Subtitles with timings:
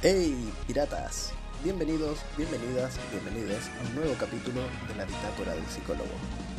[0.00, 1.32] ¡Hey, piratas!
[1.64, 6.14] Bienvenidos, bienvenidas, bienvenides a un nuevo capítulo de la Bitácora del Psicólogo,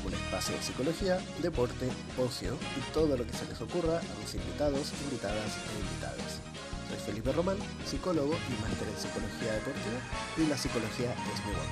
[0.06, 4.36] un espacio de psicología, deporte, ocio y todo lo que se les ocurra a mis
[4.36, 6.42] invitados, invitadas e invitadas.
[6.90, 10.02] Soy Felipe Román, psicólogo y máster en psicología deportiva
[10.36, 11.70] y la psicología es mi One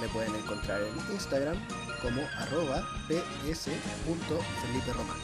[0.00, 1.56] Me pueden encontrar en Instagram
[2.02, 5.18] como arroba ps.feliperomán.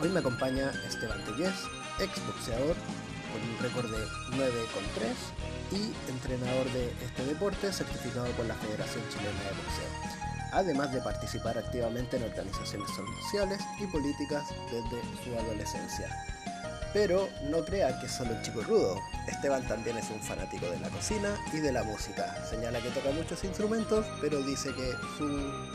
[0.00, 1.56] Hoy me acompaña Esteban Tellez,
[1.98, 2.76] ex boxeador,
[3.38, 5.16] con un récord de 9 con 3
[5.72, 11.58] y entrenador de este deporte certificado por la Federación Chilena de Boxeo, además de participar
[11.58, 12.90] activamente en organizaciones
[13.22, 16.08] sociales y políticas desde su adolescencia.
[16.92, 20.80] Pero no crea que es solo un chico rudo, Esteban también es un fanático de
[20.80, 22.44] la cocina y de la música.
[22.48, 25.28] Señala que toca muchos instrumentos, pero dice que su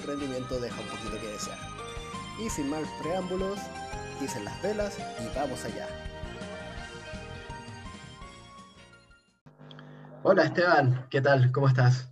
[0.07, 1.59] rendimiento deja un poquito que desear.
[2.43, 3.59] Y sin más preámbulos,
[4.19, 5.87] dicen las velas y vamos allá.
[10.25, 11.51] Hola Esteban, ¿qué tal?
[11.51, 12.09] ¿Cómo estás?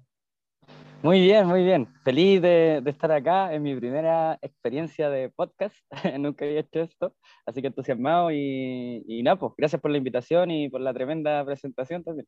[1.02, 1.88] Muy bien, muy bien.
[2.04, 5.78] Feliz de, estar acá en mi primera experiencia de podcast.
[6.20, 10.52] Nunca había hecho esto, así que entusiasmado y, y nada, pues gracias por la invitación
[10.52, 12.28] y por la tremenda presentación también.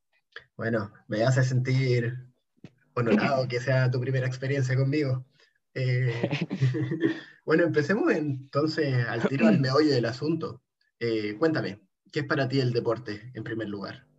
[0.56, 2.16] Bueno, me hace sentir
[2.94, 5.26] honorado que sea tu primera experiencia conmigo.
[5.74, 6.14] Eh,
[7.46, 10.64] bueno, empecemos entonces al tiro al meollo del asunto.
[10.98, 14.13] Eh, cuéntame, ¿qué es para ti el deporte en primer lugar?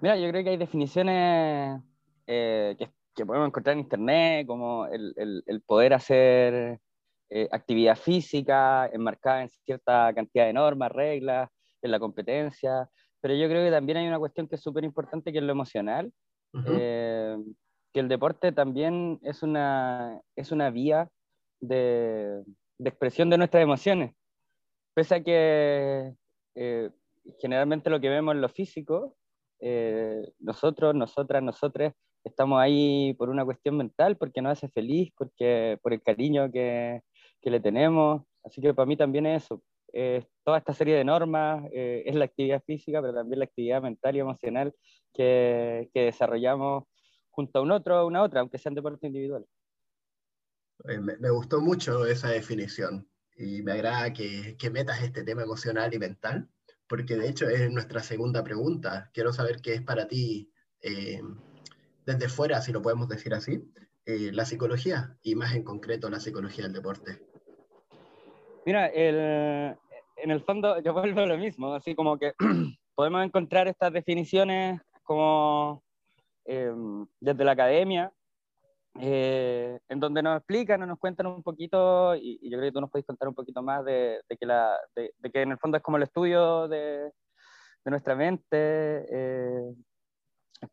[0.00, 1.80] Mira, yo creo que hay definiciones
[2.26, 6.78] eh, que, podemos encontrar en Internet, como el, poder hacer
[7.30, 11.50] eh, actividad física enmarcada en cierta cantidad de normas, reglas,
[11.82, 12.88] en la competencia,
[13.20, 15.50] pero yo creo que también hay una cuestión que es súper importante, que es lo
[15.50, 16.12] emocional,
[16.66, 17.36] eh,
[17.92, 21.08] que el deporte también es una, es una vía
[21.60, 22.44] de,
[22.78, 24.14] de expresión de nuestras emociones,
[24.94, 26.14] pese a que
[27.40, 29.16] generalmente lo que vemos en lo físico
[29.60, 31.92] eh, nosotros, nosotras, nosotros
[32.24, 37.02] estamos ahí por una cuestión mental, porque nos hace feliz, porque, por el cariño que,
[37.40, 38.22] que le tenemos.
[38.44, 39.62] Así que para mí también es eso.
[40.44, 44.16] toda esta serie de normas eh, es la actividad física, pero también la actividad mental
[44.16, 44.74] y emocional
[45.14, 46.84] que, que desarrollamos
[47.30, 49.48] junto a un otro o una otra, aunque sean deportes individuales.
[50.84, 55.42] Eh, me, me, gustó mucho esa definición y me agrada que, que metas este tema
[55.42, 56.48] emocional y mental
[56.88, 59.10] porque de hecho es nuestra segunda pregunta.
[59.12, 60.50] Quiero saber qué es para ti,
[60.82, 61.20] eh,
[62.06, 63.70] desde fuera, si lo podemos decir así,
[64.06, 67.20] eh, la psicología y más en concreto la psicología del deporte.
[68.64, 72.32] Mira, en el fondo yo vuelvo a lo mismo, así como que
[72.94, 75.82] podemos encontrar estas definiciones como
[76.44, 76.72] eh,
[77.20, 78.12] desde la academia,
[79.00, 82.90] eh, en donde nos explican nos cuentan un poquito, y, yo creo que tú nos
[82.90, 85.96] puedes contar un poquito más de, que, la, de, que en el fondo es como
[85.96, 87.12] el estudio de,
[87.84, 89.74] de nuestra mente eh,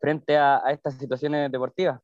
[0.00, 2.00] frente a, a, estas situaciones deportivas.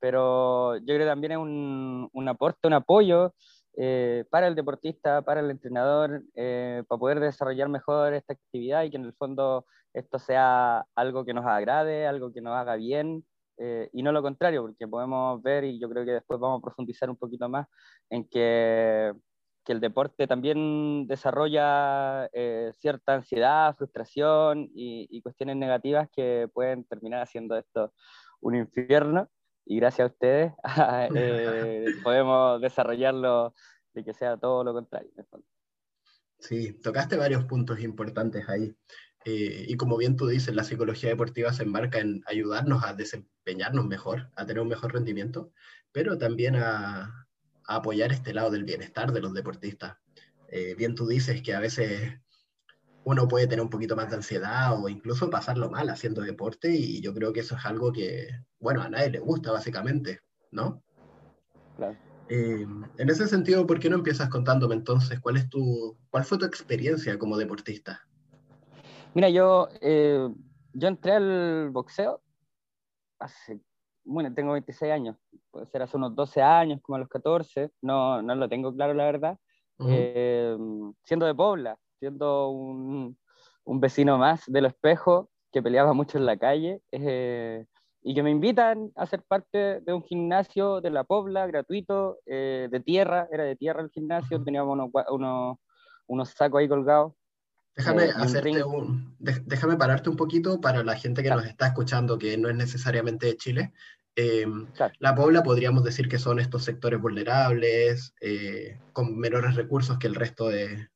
[0.00, 3.34] Pero yo creo que también es un, un aporte, un apoyo
[3.76, 8.96] eh, para el deportista, para el entrenador, para poder desarrollar mejor esta actividad y que
[8.96, 13.24] en el fondo esto sea algo que nos agrade, algo que nos haga bien
[13.58, 16.62] eh, y no lo contrario, porque podemos ver, y yo creo que después vamos a
[16.62, 17.66] profundizar un poquito más,
[18.08, 19.12] en que,
[19.64, 27.20] que el deporte también desarrolla eh, cierta ansiedad, frustración y, cuestiones negativas que pueden terminar
[27.20, 27.92] haciendo esto
[28.40, 29.28] un infierno.
[29.66, 30.52] Y gracias a ustedes
[31.14, 33.54] eh, podemos desarrollarlo
[33.92, 35.10] de que sea todo lo contrario.
[36.38, 38.74] Sí, tocaste varios puntos importantes ahí.
[39.24, 43.86] Eh, y como bien tú dices, la psicología deportiva se embarca en ayudarnos a desempeñarnos
[43.86, 45.52] mejor, a tener un mejor rendimiento,
[45.92, 47.26] pero también a,
[47.64, 49.98] apoyar este lado del bienestar de los deportistas.
[50.50, 52.18] Eh, bien tú dices que a veces
[53.04, 57.02] uno puede tener un poquito más de ansiedad o incluso pasarlo mal haciendo deporte y
[57.02, 58.28] yo creo que eso es algo que,
[58.58, 60.20] bueno, a nadie le gusta básicamente,
[60.50, 60.82] ¿no?
[61.76, 61.96] Claro.
[62.30, 62.66] Eh,
[62.98, 66.44] en ese sentido, ¿por qué no empiezas contándome entonces cuál, es tu, cuál fue tu
[66.44, 68.07] experiencia como deportista?
[69.14, 70.28] Mira, yo, eh,
[70.74, 72.20] yo entré al boxeo
[73.18, 73.60] hace,
[74.04, 75.16] bueno, tengo 26 años,
[75.50, 78.94] puede ser hace unos 12 años, como a los 14, no, no lo tengo claro
[78.94, 79.38] la verdad,
[79.88, 80.56] eh,
[81.04, 83.18] siendo de Pobla, siendo un,
[83.64, 87.64] un, vecino más del espejo que peleaba mucho en la calle eh,
[88.02, 92.82] y que me invitan a ser parte de un gimnasio de la Pobla gratuito, de
[92.84, 95.58] tierra, era de tierra el gimnasio, teníamos unos, unos,
[96.06, 97.14] unos sacos ahí colgados
[97.78, 102.18] Déjame, eh, hacerte un, déjame pararte un poquito para la gente que nos está escuchando,
[102.18, 103.72] que no es necesariamente de Chile.
[104.16, 104.66] Em,
[104.98, 110.16] la Pobla podríamos decir que son estos sectores vulnerables, eh, con menores recursos que el
[110.16, 110.88] resto de,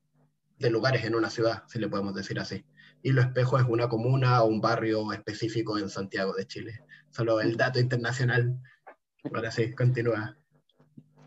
[0.59, 2.65] de, lugares en una ciudad, si le podemos decir así.
[3.05, 6.81] Hilo Espejo es una comuna o un barrio específico en Santiago de Chile.
[7.11, 8.59] Solo el dato internacional.
[9.33, 10.37] Ahora sí, continúa.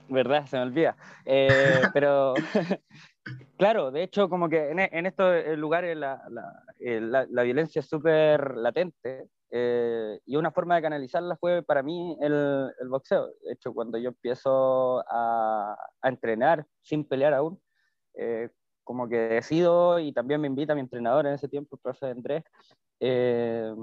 [0.09, 0.47] ¿Verdad?
[0.47, 0.97] Se me olvida.
[1.23, 2.33] Eh, pero,
[3.57, 9.29] claro, de hecho, como que en, estos lugares la, la, la, violencia es súper latente
[9.51, 13.27] eh, y una forma de canalizarla fue para mí el, el, boxeo.
[13.43, 17.61] De hecho, cuando yo empiezo a, a entrenar sin pelear aún,
[18.15, 18.49] eh,
[18.83, 22.43] como que decido y también me invita mi entrenador en ese tiempo, el profe Andrés,
[22.99, 23.73] eh,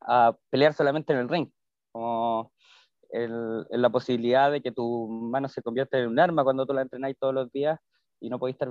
[0.00, 1.50] a pelear solamente en el ring.
[1.92, 2.52] Como
[3.10, 6.82] en la posibilidad de que tu mano se convierta en un arma cuando tú la
[6.82, 7.78] entrenáis todos los días
[8.20, 8.70] y no podéis estar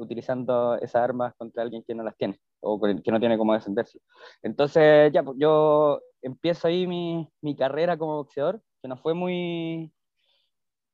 [0.00, 4.00] utilizando esas armas contra alguien que no las tiene o que no tiene cómo defenderse.
[4.42, 9.92] Entonces, ya, pues, yo empiezo ahí mi, mi carrera como boxeador, que no fue muy,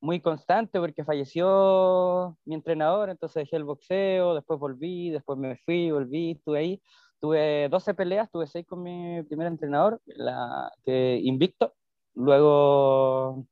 [0.01, 5.91] muy constante porque falleció mi entrenador, entonces dejé el boxeo, después volví, después me fui,
[5.91, 6.83] volví, estuve ahí.
[7.19, 11.75] Tuve 12 peleas, tuve 6 con mi primer entrenador, la, que invicto.
[12.15, 13.47] Luego,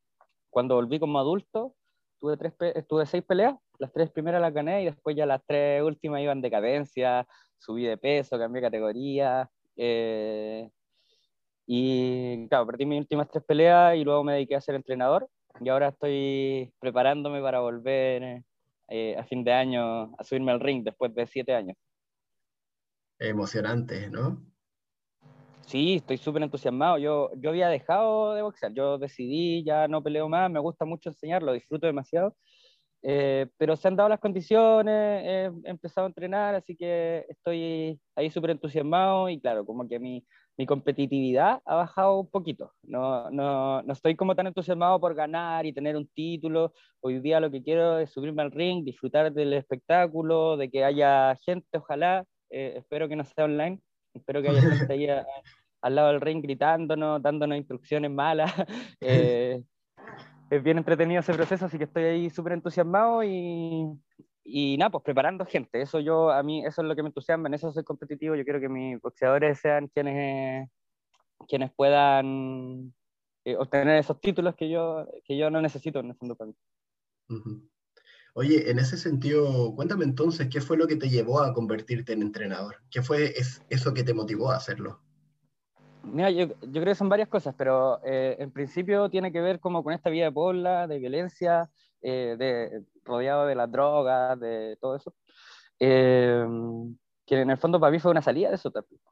[0.51, 1.75] cuando volví como adulto,
[2.21, 2.55] tuve, tres,
[2.87, 6.41] tuve 6 peleas, las tres primeras las gané y después ya las tres últimas iban
[6.41, 7.26] de cadencia,
[7.59, 9.50] subí de peso, cambié de categoría.
[9.76, 10.71] Eh,
[11.67, 15.29] y claro, perdí mis últimas tres peleas y luego me dediqué a ser entrenador
[15.61, 18.43] y ahora estoy preparándome para volver
[18.88, 21.77] eh, a fin de año a subirme al ring después de siete años.
[23.19, 24.44] Emocionante, ¿no?
[25.67, 26.99] Sí, estoy súper entusiasmado.
[26.99, 31.09] Yo, yo había dejado de boxear, yo decidí, ya no peleo más, me gusta mucho
[31.09, 32.37] enseñar, lo disfruto demasiado,
[33.06, 38.31] eh, pero se han dado las condiciones, he empezado a entrenar, así que estoy ahí
[38.31, 40.25] súper entusiasmado y claro, como que mi,
[40.56, 42.73] mi competitividad ha bajado un poquito.
[42.83, 46.73] No, no, no, estoy como tan entusiasmado por ganar y tener un título.
[47.01, 51.37] Hoy día lo que quiero es subirme al ring, disfrutar del espectáculo, de que haya
[51.45, 52.25] gente, ojalá.
[52.49, 53.81] Eh, espero que no sea online.
[54.15, 55.09] Espero que haya gente ahí
[55.83, 58.51] al lado del ring gritándonos, dándonos instrucciones malas.
[60.55, 63.89] Es bien entretenido ese proceso, así que estoy ahí súper entusiasmado y,
[64.45, 65.83] y nada, pues preparando gente.
[65.83, 68.37] Eso yo, a mí, eso es lo que me entusiasma, en eso soy competitivo.
[68.37, 70.71] Yo quiero que mis boxeadores sean quienes,
[71.49, 72.95] quienes puedan
[73.45, 76.56] eh, obtener esos títulos que yo, que yo no necesito en el fondo para mí.
[78.35, 82.23] Oye, en ese sentido, cuéntame entonces, ¿qué fue lo que te llevó a convertirte en
[82.23, 82.77] entrenador?
[82.91, 83.35] ¿Qué fue
[83.71, 85.01] eso que te motivó a hacerlo?
[86.05, 89.61] Mira, yo, yo creo que son varias cosas, pero eh, en principio tiene que ver
[89.61, 91.71] como con esta vida de pola, de violencia,
[92.03, 95.15] eh, de, rodeado de las drogas, de todo eso,
[95.81, 96.45] eh,
[97.26, 98.71] que en el fondo para mí fue una salida de eso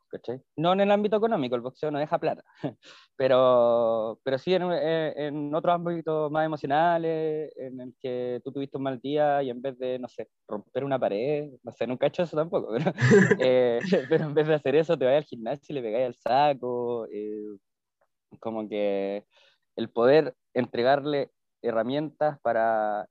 [0.08, 0.40] ¿cachai?
[0.56, 2.42] No en el ámbito económico, el boxeo no deja plata,
[3.16, 8.76] pero, pero sí en, eh, en, otros ámbitos más emocionales, en el que tú tuviste
[8.76, 12.06] un mal día y en vez de, no sé, romper una pared, no sé, nunca
[12.06, 12.92] he hecho eso tampoco, pero,
[14.10, 17.06] pero en vez de hacer eso te vas al gimnasio y le pegáis al saco,
[18.40, 19.24] como que
[19.76, 21.30] el poder entregarle
[21.62, 23.08] herramientas para,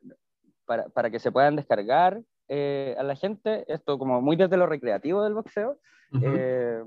[0.65, 2.21] para, para que se puedan descargar
[2.53, 5.79] eh, a la gente, esto como muy desde lo recreativo del boxeo,
[6.21, 6.83] eh,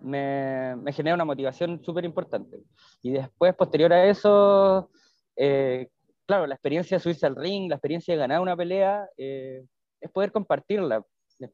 [0.00, 2.62] me, me, genera una motivación súper importante.
[3.02, 4.90] Y después, posterior a eso,
[5.36, 5.90] eh,
[6.24, 10.32] claro, la experiencia de subirse al ring, la experiencia de ganar una pelea, es poder
[10.32, 11.04] compartirla.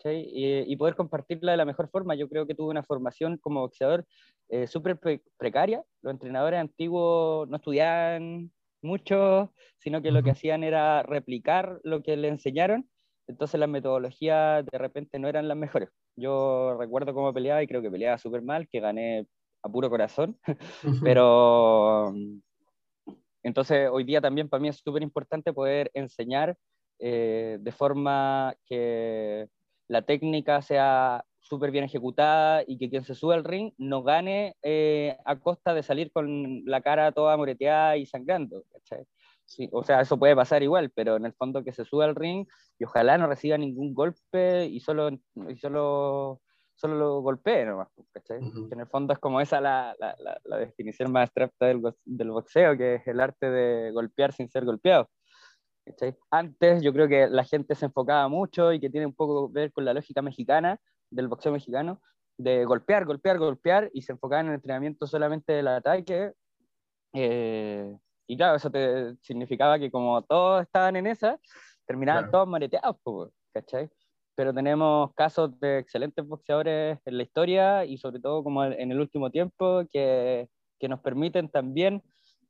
[0.05, 2.15] Y, y, poder compartirla de la mejor forma.
[2.15, 4.05] Yo creo que tuve una formación como boxeador
[4.67, 5.01] súper
[5.37, 5.83] precaria.
[6.03, 12.17] Los entrenadores antiguos no estudiaban mucho, sino que lo que hacían era replicar lo que
[12.17, 12.87] le enseñaron,
[13.29, 15.91] entonces las metodologías de repente no eran las mejores.
[16.17, 19.27] Yo recuerdo cómo peleaba y creo que peleaba súper mal, que gané
[19.63, 20.39] a puro corazón,
[21.03, 22.13] pero
[23.43, 26.57] entonces hoy día también para mí es súper importante poder enseñar
[26.99, 29.47] eh, de forma que
[29.89, 34.55] la técnica sea súper bien ejecutada y que quien se sube al ring no gane
[34.63, 38.65] eh, a costa de salir con la cara toda moreteada y sangrando.
[39.49, 42.15] Sí, o sea, eso puede pasar igual, pero en el fondo que se sube al
[42.15, 42.47] ring
[42.79, 46.43] y ojalá no reciba ningún golpe y solo, y solo,
[46.75, 47.89] solo lo golpee nomás.
[48.27, 52.31] Que en el fondo es como esa la, la, la, definición más abstracta del, del
[52.31, 55.09] boxeo, que es el arte de golpear sin ser golpeado.
[56.31, 59.61] Antes yo creo que la gente se enfocaba mucho y que tiene un poco que
[59.61, 60.79] ver con la lógica mexicana,
[61.11, 62.03] del boxeo mexicano,
[62.37, 66.35] de golpear, golpear, golpear, y se enfocaban en el entrenamiento solamente del ataque.
[67.15, 67.97] Eh,
[68.29, 71.41] y claro, eso te significaba que como todos estaban en esa,
[71.87, 73.89] terminaban todos mareteados, ¿cachai?
[74.35, 79.01] Pero tenemos casos de excelentes boxeadores en la historia y sobre todo como en el
[79.01, 80.47] último tiempo que,
[80.79, 82.03] que nos permiten también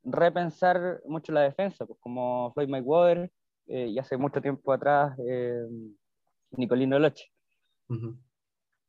[0.03, 3.31] repensar mucho la defensa, pues como Floyd Mayweather
[3.69, 5.65] eh, y hace mucho tiempo atrás eh,
[6.51, 7.31] Nicolino Loche.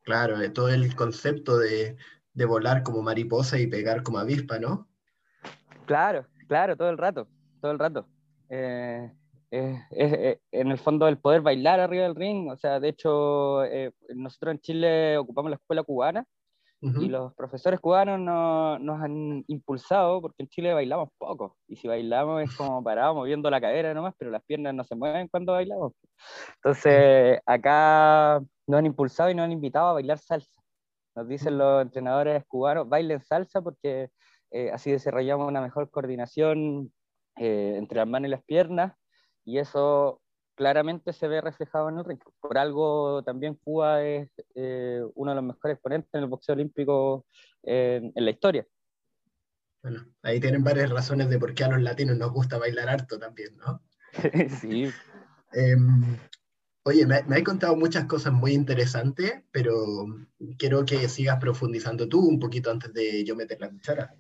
[0.02, 1.98] Claro, eh, todo el concepto de,
[2.34, 4.90] de volar como mariposa y pegar como avispa, ¿no?
[5.86, 7.28] Claro, claro, todo el rato,
[7.62, 8.06] todo el rato.
[8.50, 9.14] Eh,
[9.52, 14.56] en el fondo el poder bailar arriba del ring, o sea, de hecho, eh, nosotros
[14.56, 16.26] en Chile ocupamos la escuela cubana
[16.82, 22.42] y los profesores cubanos nos han impulsado, porque en Chile bailamos poco, y si bailamos
[22.42, 25.92] es como parados moviendo la cadera nomás, pero las piernas no se mueven cuando bailamos.
[26.56, 30.62] Entonces, acá nos han impulsado y nos han invitado a bailar salsa.
[31.16, 34.10] Nos dicen los entrenadores cubanos, bailen salsa porque
[34.52, 36.92] eh, así desarrollamos una mejor coordinación
[37.38, 38.94] eh, entre las manos y las piernas,
[39.46, 40.22] y eso
[40.56, 42.20] claramente se ve reflejado en el ring.
[42.42, 47.26] Por algo también Cuba es eh, uno de los mejores exponentes en el boxeo olímpico
[47.64, 48.66] en la historia.
[49.82, 53.18] Bueno, ahí tienen varias razones de por qué a los latinos nos gusta bailar harto
[53.18, 53.82] también, ¿no?
[54.60, 54.92] sí.
[55.54, 56.18] Em,
[56.84, 60.06] oye, me, me has contado muchas cosas muy interesantes, pero
[60.58, 64.14] quiero que sigas profundizando tú un poquito antes de yo meter la cuchara.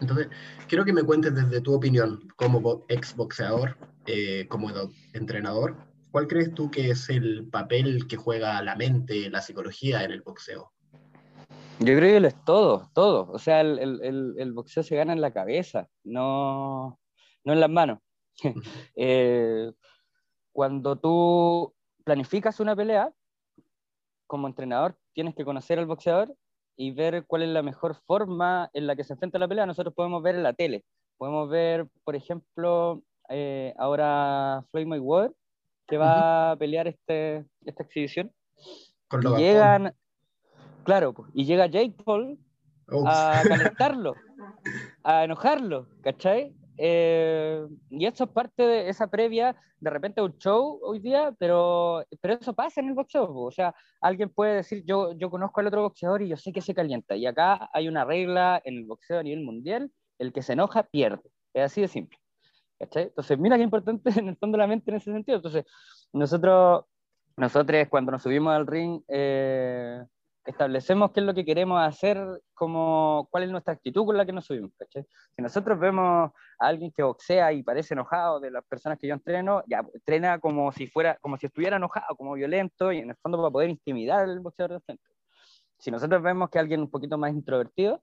[0.00, 0.28] Entonces,
[0.68, 3.76] quiero que me cuentes desde tu opinión como ex boxeador,
[4.06, 4.70] eh, como
[5.12, 5.76] entrenador,
[6.10, 10.22] ¿cuál crees tú que es el papel que juega la mente, la psicología en el
[10.22, 10.72] boxeo?
[11.80, 13.30] Yo creo que lo es todo, todo.
[13.30, 16.98] O sea, el, el, el boxeo se gana en la cabeza, no,
[17.44, 17.98] no en las manos.
[18.96, 19.72] eh,
[20.52, 21.72] cuando tú
[22.04, 23.12] planificas una pelea,
[24.26, 26.34] como entrenador tienes que conocer al boxeador
[26.78, 29.66] y ver cuál es la mejor forma en la que se enfrenta la pelea.
[29.66, 30.84] Nosotros podemos ver en la tele,
[31.16, 35.32] podemos ver, por ejemplo, eh, ahora Floyd Mayweather,
[35.88, 38.32] que va a pelear este, esta exhibición.
[39.08, 39.92] Con y llegan,
[40.84, 42.38] claro, y llega Jake Paul
[43.06, 44.14] a calentarlo,
[45.02, 46.54] a enojarlo, ¿cachai?
[46.80, 52.04] Eh, y eso es parte de esa previa, de repente un show hoy día, pero,
[52.20, 53.28] pero eso pasa en el boxeo.
[53.34, 56.60] O sea, alguien puede decir, yo, yo conozco al otro boxeador y yo sé que
[56.60, 57.16] se calienta.
[57.16, 60.84] Y acá hay una regla en el boxeo a nivel mundial, el que se enoja
[60.84, 61.28] pierde.
[61.52, 62.18] Es así de simple.
[62.78, 65.36] Entonces, mira qué importante en el fondo la mente en ese sentido.
[65.36, 65.64] Entonces,
[66.12, 66.84] nosotros,
[67.36, 70.02] nosotros cuando nos subimos al ring, eh,
[70.48, 72.18] establecemos qué es lo que queremos hacer,
[72.54, 74.72] como, cuál es nuestra actitud con la que nos subimos.
[75.36, 79.14] Si nosotros vemos a alguien que boxea y parece enojado de las personas que yo
[79.14, 83.16] entreno, ya entrena como si, fuera, como si estuviera enojado, como violento, y en el
[83.16, 85.04] fondo para poder intimidar al boxeador de frente.
[85.78, 88.02] Si nosotros vemos que alguien un poquito más introvertido,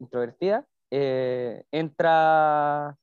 [0.00, 2.96] introvertida, eh, entra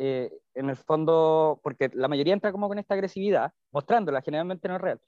[0.00, 4.76] eh, en el fondo, porque la mayoría entra como con esta agresividad, mostrándola, generalmente no
[4.76, 5.00] es real,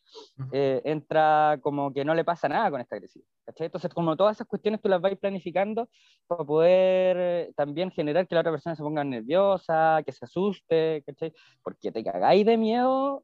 [0.51, 3.29] eh, entra como que no le pasa nada con esta agresividad.
[3.47, 5.89] Entonces, como todas esas cuestiones tú las vais planificando
[6.27, 11.05] para poder eh, también generar que la otra persona se ponga nerviosa, que se asuste,
[11.07, 11.33] ¿cachai?
[11.63, 13.23] Porque te cagáis de miedo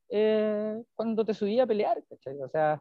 [0.95, 2.41] cuando te subí a pelear, ¿cachai?
[2.43, 2.81] O sea,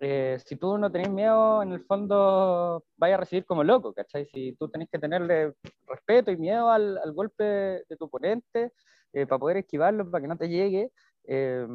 [0.00, 4.26] eh, si tú no tenés miedo, en el fondo vaya a recibir como loco, ¿cachai?
[4.26, 5.54] Si tú tenés que tenerle
[5.86, 8.72] respeto y miedo al, al golpe de tu oponente
[9.12, 10.90] eh, para poder esquivarlo, para que no te llegue.
[11.24, 11.66] Eh,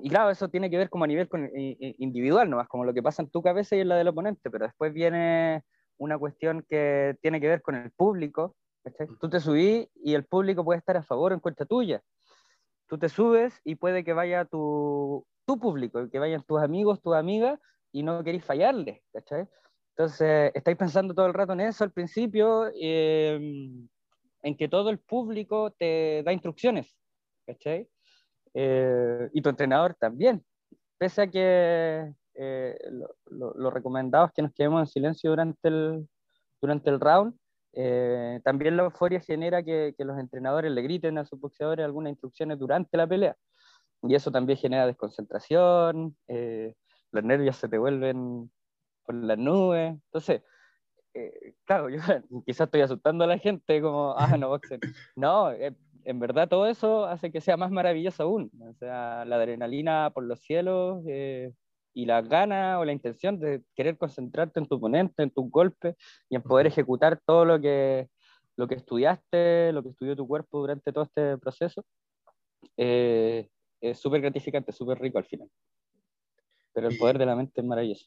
[0.00, 3.02] y claro, eso tiene que ver como a nivel con, individual, más como lo que
[3.02, 5.64] pasa en tu cabeza y en la del oponente, pero después viene
[5.96, 8.54] una cuestión que tiene que ver con el público.
[8.84, 9.08] ¿cachai?
[9.20, 12.00] Tú te subís y el público puede estar a favor o en contra tuya.
[12.86, 17.14] Tú te subes y puede que vaya tu, tu público, que vayan tus amigos, tus
[17.14, 17.58] amigas,
[17.90, 19.48] y no queréis fallarles, ¿cachai?
[19.96, 23.88] Entonces, estáis pensando todo el rato en eso al principio, em,
[24.42, 26.94] en que todo el público te da instrucciones,
[27.46, 27.88] ¿cachai?
[28.52, 30.44] Eh, y tu entrenador también.
[30.98, 32.78] Pese a que eh,
[33.30, 36.06] lo, lo, recomendado es que nos quedemos en silencio durante el,
[36.60, 37.34] durante el round,
[37.72, 42.10] eh, también la euforia genera que, que, los entrenadores le griten a sus boxeadores algunas
[42.10, 43.36] instrucciones durante la pelea
[44.02, 46.74] y eso también genera desconcentración, eh,
[47.10, 48.50] los nervios se te vuelven
[49.04, 49.92] por las nubes.
[49.92, 50.42] Entonces,
[51.14, 51.98] eh, claro, yo
[52.46, 54.80] quizás estoy asustando a la gente como, ah, no boxen.
[55.16, 55.74] No, eh,
[56.04, 58.50] en verdad todo eso hace que sea más maravilloso aún.
[58.60, 61.02] O sea, la adrenalina por los cielos
[61.94, 65.96] y la gana o la intención de querer concentrarte en tu oponente, en tu golpe
[66.28, 68.08] y en poder ejecutar todo lo que,
[68.56, 71.84] lo que estudiaste, lo que estudió tu cuerpo durante todo este proceso.
[72.76, 73.48] Eh,
[73.80, 75.48] es súper gratificante, súper rico al final.
[76.72, 78.06] Pero el poder de la mente es maravilloso.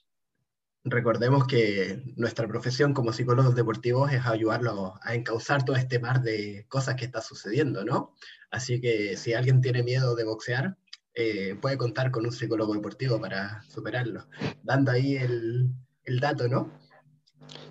[0.84, 6.66] Recordemos que nuestra profesión como psicólogos deportivos es ayudarlos a encauzar todo este mar de
[6.70, 8.16] cosas que está sucediendo, ¿no?
[8.50, 10.75] Así que si alguien tiene miedo de boxear,
[11.13, 14.25] eh, puede contar con un psicólogo deportivo para superarlo,
[14.63, 15.70] dando ahí el,
[16.04, 16.72] el dato, ¿no?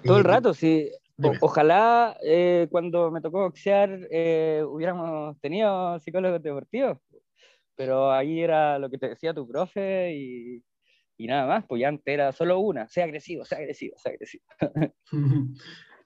[0.05, 0.89] Todo el rato, sí.
[1.41, 6.99] ojalá eh, cuando me tocó boxear eh, hubiéramos tenido psicólogos deportivos
[7.81, 10.63] pero ahí era lo que te decía tu profe y,
[11.17, 14.45] y nada más, pues ya antes solo una, sea agresivo, sea agresivo, sea agresivo.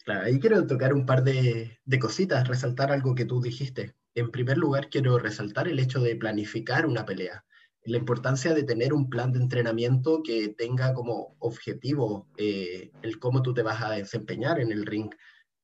[0.04, 3.94] Claro, ahí quiero tocar un par de, de cositas, resaltar algo que tú dijiste.
[4.14, 7.42] En primer lugar, quiero resaltar el hecho de planificar una pelea
[7.86, 13.42] la importancia de tener un plan de entrenamiento que tenga como objetivo eh, el cómo
[13.42, 15.10] tú te vas a desempeñar en el ring.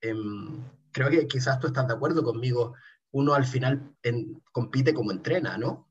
[0.00, 0.62] Em,
[0.92, 2.74] creo que quizás tú estás de acuerdo conmigo,
[3.12, 3.94] uno al final
[4.52, 5.89] compite como entrena, ¿no?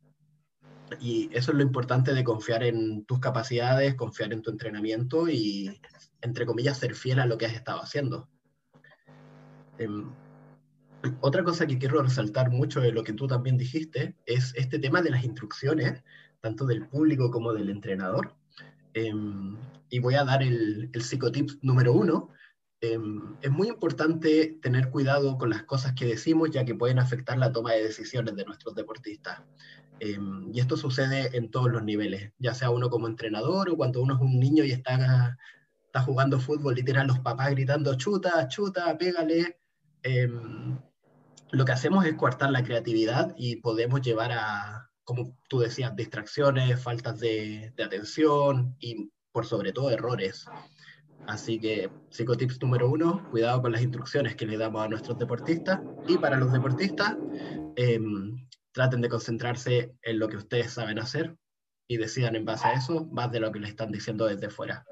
[1.00, 5.79] Y eso es lo importante de confiar en tus capacidades, confiar en tu entrenamiento y,
[6.22, 8.27] entre comillas, ser fiel a lo que has estado haciendo.
[9.77, 10.10] Em,
[11.22, 15.01] otra cosa que quiero resaltar mucho de lo que tú también dijiste es este tema
[15.01, 16.03] de las instrucciones,
[16.41, 18.36] tanto del público como del entrenador.
[18.93, 19.58] Em,
[19.89, 22.31] y voy a dar el, el psicotip número uno.
[22.81, 27.38] Em, es muy importante tener cuidado con las cosas que decimos, ya que pueden afectar
[27.38, 29.41] la toma de decisiones de nuestros deportistas.
[30.00, 34.01] Em, y esto sucede en todos los niveles, ya sea uno como entrenador o cuando
[34.01, 35.38] uno es un niño y está,
[35.86, 39.57] está jugando fútbol y tienen los papás gritando chuta, chuta, pégale
[41.51, 46.81] lo que hacemos es coartar la creatividad y podemos llevar a, como tú decías, distracciones,
[46.81, 50.45] faltas de, atención y por sobre todo errores.
[51.27, 55.79] Así que psicotips número uno, cuidado con las instrucciones que le damos a nuestros deportistas
[56.07, 57.17] y para los deportistas,
[57.75, 61.35] em, traten de concentrarse en lo que ustedes saben hacer
[61.88, 64.85] y decidan en base a eso más de lo que le están diciendo desde fuera.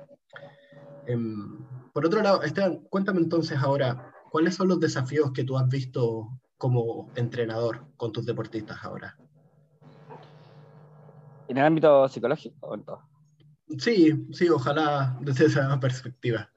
[1.07, 5.67] Em, por otro lado, Esteban, cuéntame entonces ahora, ¿cuáles son los desafíos que tú has
[5.69, 9.17] visto como entrenador con tus deportistas ahora?
[11.47, 13.01] ¿En el ámbito psicológico o en todo?
[13.79, 16.49] Sí, sí, ojalá desde esa perspectiva.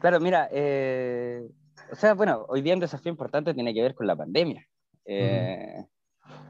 [0.00, 1.48] Claro, mira, eh,
[1.90, 4.66] o sea, bueno, hoy día un desafío importante tiene que ver con la pandemia.
[5.04, 5.84] Eh,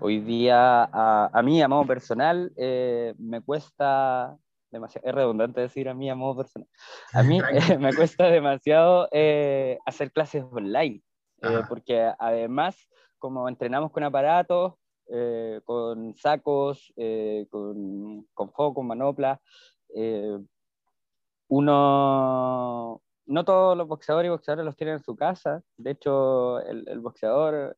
[0.01, 4.37] hoy día, a, mí, a modo personal, eh, me cuesta
[4.71, 6.69] demasiado, es redundante decir a mí a modo personal,
[7.13, 7.39] a mí
[7.81, 9.09] me cuesta demasiado
[9.87, 11.03] hacer clases online.
[11.43, 12.77] Eh, porque además,
[13.19, 14.75] como entrenamos con aparatos,
[15.09, 19.41] eh, con sacos, eh, con, con manopla,
[21.49, 25.63] uno, no todos los boxeadores y boxeadores los tienen en su casa.
[25.77, 27.77] De hecho, el, boxeador,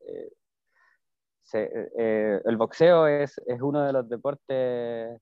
[1.52, 5.20] el boxeo es, uno de los deportes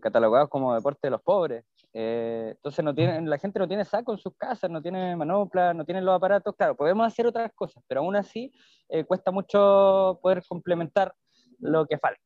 [0.00, 1.64] catalogados como deporte de los pobres.
[1.92, 5.74] Eh, entonces no tienen, la gente no tiene saco en sus casas, no tiene manopla,
[5.74, 6.54] no tienen los aparatos.
[6.56, 8.52] Claro, podemos hacer otras cosas, pero aún así
[8.88, 11.14] eh, cuesta mucho poder complementar
[11.58, 12.20] lo que falta.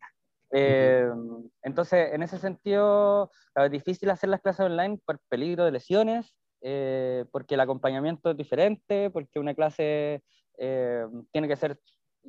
[0.50, 1.08] Eh,
[1.62, 6.36] entonces, en ese sentido, es difícil hacer las clases online por peligro de lesiones,
[7.32, 10.22] porque el acompañamiento es diferente, porque una clase
[10.56, 11.80] tiene que ser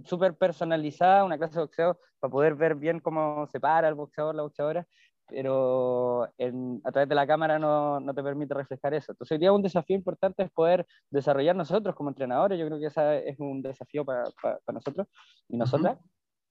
[0.03, 4.33] súper personalizada, una clase de boxeo, para poder ver bien cómo se para el boxeador,
[4.33, 4.87] la boxeadora,
[5.27, 9.11] pero a través de la cámara no, no, te permite reflejar eso.
[9.11, 12.87] Entonces, hoy día un desafío importante es poder desarrollar nosotros como entrenadores, yo creo que
[12.87, 15.07] ese es un desafío para, para, nosotros
[15.49, 15.97] y nosotras,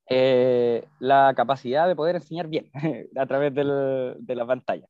[0.08, 2.70] eh, la capacidad de poder enseñar bien
[3.16, 4.86] a través del, de la pantalla.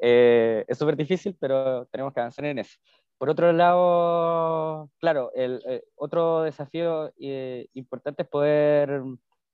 [0.00, 2.78] Eh, es súper difícil, pero tenemos que avanzar en eso.
[3.18, 9.02] Por otro lado, claro, el, eh, otro desafío importante es poder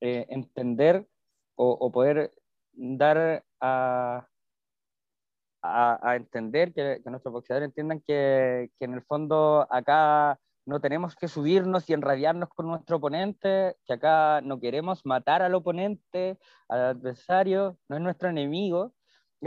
[0.01, 1.07] entender
[1.55, 2.31] o, o poder
[2.77, 4.27] dar a,
[5.63, 11.29] a, entender, que, nuestros boxeadores entiendan que, que, en el fondo acá no tenemos que
[11.29, 17.79] subirnos y enradiarnos con nuestro oponente, que acá no queremos matar al oponente, al adversario,
[17.89, 18.95] no es nuestro enemigo,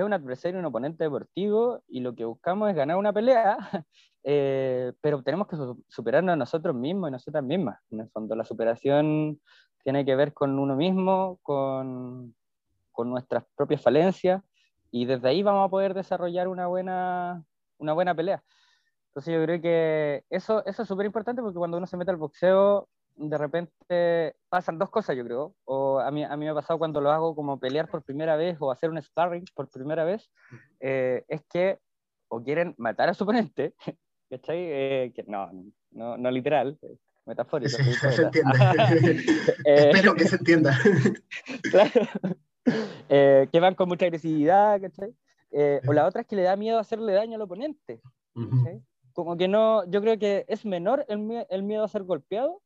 [0.02, 3.58] es un adversario, un oponente deportivo y lo que buscamos es ganar una pelea,
[4.24, 7.80] eh, pero tenemos que superarnos a nosotros mismos y nosotras mismas.
[7.90, 9.40] En el fondo, la superación
[9.84, 12.36] tiene que ver con uno mismo, con,
[12.98, 14.42] con nuestras propias falencias
[14.90, 17.44] y desde ahí vamos a poder desarrollar una buena,
[17.78, 18.44] una buena pelea.
[19.10, 22.18] Entonces yo creo que eso, eso es súper importante porque cuando uno se mete al
[22.18, 25.54] boxeo, de repente pasan dos cosas, yo creo.
[25.66, 28.36] O a mí, a mí me ha pasado cuando lo hago como pelear por primera
[28.36, 30.32] vez o hacer un sparring por primera vez,
[30.80, 31.78] eh, es que
[32.30, 33.76] o quieren matar a su oponente,
[34.32, 34.58] ¿cachai?
[34.58, 35.52] Eh, que no,
[35.92, 36.80] no, no literal,
[37.28, 37.78] metafórico.
[37.78, 38.58] se entiende.
[39.66, 40.76] Eh, Espero que se entienda.
[41.70, 42.08] claro.
[43.10, 44.82] Eh, que van con mucha agresividad,
[45.52, 48.02] eh, o la otra es que le da miedo hacerle daño al oponente.
[49.14, 52.62] Como que no, yo creo que es menor el, el, miedo a ser golpeado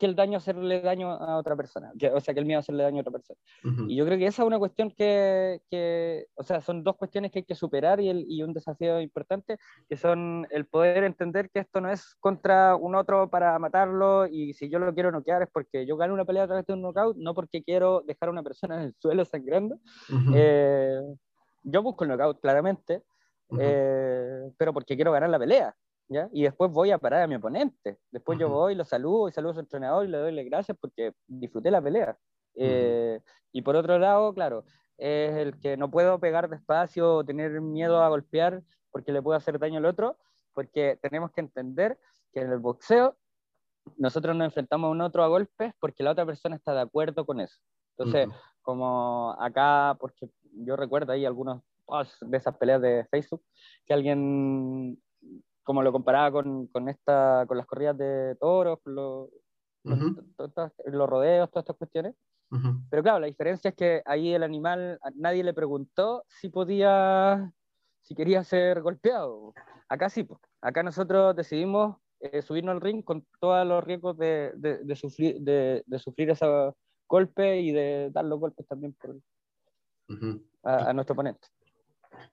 [0.00, 2.98] que el daño hacerle daño a otra persona, o sea, que el miedo hacerle daño
[2.98, 3.38] a otra persona.
[3.86, 7.30] Y yo creo que esa es una cuestión que, que, o sea, son dos cuestiones
[7.30, 9.58] que hay que superar y, el, y, un desafío importante,
[9.90, 14.54] que son el poder entender que esto no es contra un otro para matarlo y
[14.54, 16.80] si yo lo quiero noquear es porque yo gano una pelea a través de un
[16.80, 19.78] knockout, no porque quiero dejar a una persona en el suelo sangrando.
[20.34, 20.98] Eh,
[21.62, 23.02] yo busco el knockout, claramente,
[23.58, 25.76] eh, pero porque quiero ganar la pelea.
[26.32, 27.98] Y después voy a parar a mi oponente.
[28.10, 30.76] Después yo voy, lo saludo y saludo a su entrenador y le doy las gracias
[30.80, 32.18] porque disfruté la pelea.
[32.56, 33.20] Eh,
[33.52, 34.64] y por otro lado, claro,
[34.98, 39.36] es el que no puedo pegar despacio o tener miedo a golpear porque le puedo
[39.36, 40.16] hacer daño al otro,
[40.52, 41.96] porque tenemos que entender
[42.32, 43.16] que en el boxeo
[43.96, 47.24] nosotros nos enfrentamos a un otro a golpes porque la otra persona está de acuerdo
[47.24, 47.56] con eso.
[47.96, 48.28] Entonces,
[48.62, 51.62] como acá, porque yo recuerdo ahí algunos
[52.20, 53.42] de esas peleas de Facebook,
[53.86, 55.00] que alguien
[55.62, 59.28] como lo comparaba con, con, esta, con las corridas de toros, con los,
[59.84, 62.14] los rodeos, todas estas cuestiones.
[62.90, 67.52] Pero claro, la diferencia es que ahí el animal, nadie le preguntó si podía,
[68.02, 69.54] si quería ser golpeado.
[69.88, 70.40] Acá sí, pues.
[70.60, 75.84] acá nosotros decidimos eh, subirnos al ring con todos los riesgos de, de, sufrir, de,
[75.98, 76.46] sufrir ese
[77.08, 79.16] golpe y de dar los golpes también por,
[80.64, 81.46] a, a, nuestro oponente.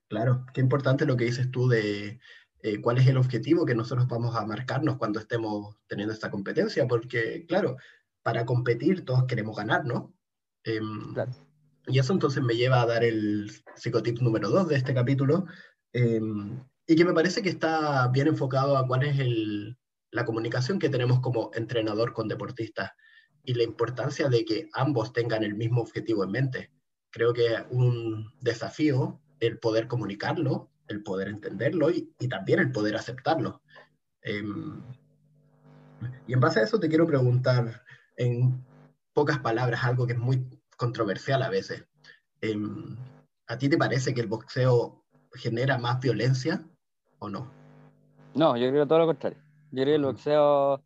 [0.08, 2.20] Claro, qué importante lo que dices tú de
[2.68, 6.86] eh, cuál es el objetivo que nosotros vamos a marcarnos cuando estemos teniendo esta competencia,
[6.86, 7.78] porque claro,
[8.24, 10.14] para competir todos queremos ganar, ¿no?
[10.66, 11.14] Em,
[11.88, 15.46] y eso entonces me lleva a dar el psicotip número 2 de este capítulo,
[15.94, 19.78] em, y que me parece que está bien enfocado a cuál es el,
[20.12, 22.92] la comunicación que tenemos como entrenador con deportistas
[23.44, 26.72] y la importancia de que ambos tengan el mismo objetivo en mente.
[27.12, 33.62] Creo que un desafío el poder comunicarlo el poder entenderlo y, también el poder aceptarlo.
[34.22, 34.82] Em,
[36.28, 37.84] y en base a eso te quiero preguntar
[38.16, 38.64] en
[39.14, 40.48] pocas palabras algo que es muy
[40.78, 41.86] controversial a veces.
[42.42, 42.96] Em,
[43.48, 46.66] ¿A ti te parece que el boxeo genera más violencia
[47.20, 47.52] o no?
[48.36, 49.40] No, yo creo todo lo contrario.
[49.72, 50.86] Yo creo que el boxeo, yo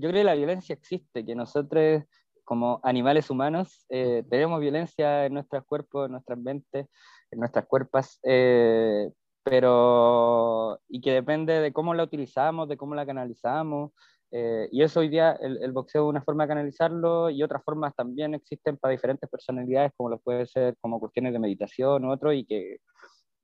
[0.00, 2.04] creo que la violencia existe, que nosotros
[2.44, 6.86] como animales humanos eh, tenemos violencia en nuestros cuerpos, en nuestras mentes,
[7.30, 9.10] en nuestras cuerpos, eh,
[9.42, 13.92] pero y que depende de cómo la utilizamos, de cómo la canalizamos.
[14.32, 17.94] Eh, y eso hoy día, el, boxeo es una forma de canalizarlo y otras formas
[17.96, 22.32] también existen para diferentes personalidades, como lo puede ser como cuestiones de meditación u otro,
[22.32, 22.78] y que,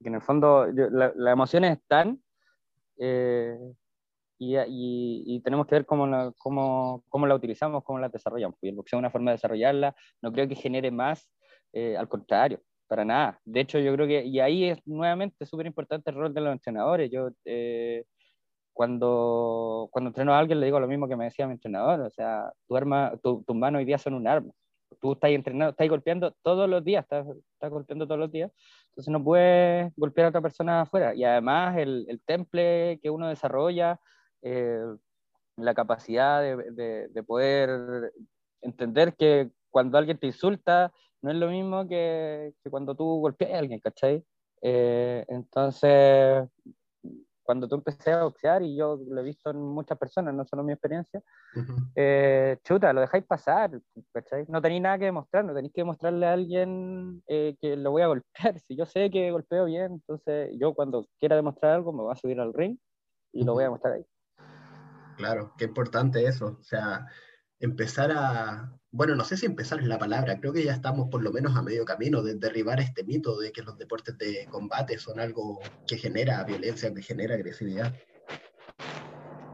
[0.01, 2.20] que en el fondo las emociones están
[2.99, 3.59] eh,
[4.38, 8.59] y, y, tenemos que ver cómo la, cómo, cómo la utilizamos, cómo la desarrollamos.
[8.62, 11.29] Y el boxeo es una forma de desarrollarla, no creo que genere más,
[11.75, 13.40] al contrario, para nada.
[13.44, 16.53] De hecho, yo creo que, y ahí es nuevamente súper importante el rol de los
[16.53, 17.11] entrenadores.
[17.11, 18.05] Yo, eh,
[18.72, 22.11] cuando, cuando entreno a alguien, le digo lo mismo que me decía mi entrenador, o
[22.11, 24.53] sea, tu arma, tus manos hoy día son un arma.
[25.01, 28.51] Tú estás entrenando, estás golpeando todos los días, estás, estás, golpeando todos los días,
[28.90, 31.14] entonces no puedes golpear a otra persona afuera.
[31.14, 33.99] Y además el, el temple que uno desarrolla,
[34.42, 34.79] eh,
[35.57, 38.12] la capacidad de, de poder
[38.61, 43.52] entender que cuando alguien te insulta, no es lo mismo que, que cuando tú golpeas
[43.52, 44.24] a alguien, ¿cachai?
[44.62, 46.48] Eh, entonces,
[47.46, 50.64] cuando tú empecé a boxear, y yo lo he visto en muchas personas, no solo
[50.64, 51.22] mi experiencia,
[51.94, 53.81] eh, chuta, lo dejáis pasar,
[54.12, 54.44] ¿cachai?
[54.48, 58.02] No tenéis nada que demostrar, no tenéis que demostrarle a alguien eh, que lo voy
[58.02, 58.24] a golpear.
[58.66, 62.16] Si yo sé que golpeo bien, entonces yo cuando quiera demostrar algo me voy a
[62.16, 62.76] subir al ring
[63.33, 64.07] y lo voy a mostrar ahí.
[65.16, 66.59] Claro, qué importante eso.
[66.61, 67.07] O sea,
[67.61, 71.23] empezar a, bueno, no sé si empezar es la palabra, creo que ya estamos por
[71.23, 74.99] lo menos a medio camino de derribar este mito de que los deportes de combate
[74.99, 77.95] son algo que genera violencia, que genera agresividad.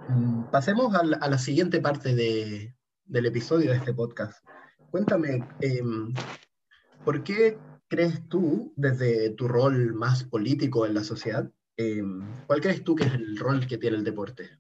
[0.09, 4.45] Mm, pasemos a la, siguiente parte de, del episodio de este podcast.
[4.91, 6.13] Cuéntame, em,
[7.05, 12.85] ¿por qué crees tú, desde tu rol más político en la sociedad, em, cuál crees
[12.85, 14.51] tú que es el rol que tiene el deporte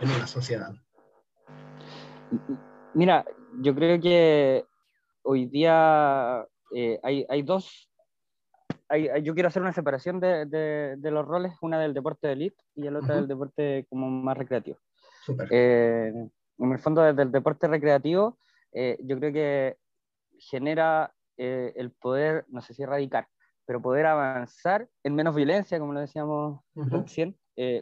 [0.00, 0.74] en una sociedad?
[2.94, 3.24] Mira,
[3.60, 4.64] yo creo que
[5.22, 7.90] hoy día eh, hay, hay, dos.
[8.88, 12.62] Hay, yo quiero hacer una separación de, de, los roles, una del deporte de elite
[12.74, 14.78] y el otro del deporte como más recreativo.
[15.50, 16.12] Eh,
[16.58, 18.38] en el fondo, desde el deporte recreativo,
[18.72, 19.76] eh, yo creo que
[20.38, 23.26] genera el poder, no sé si erradicar,
[23.64, 27.34] pero poder avanzar en menos violencia, como lo decíamos recién.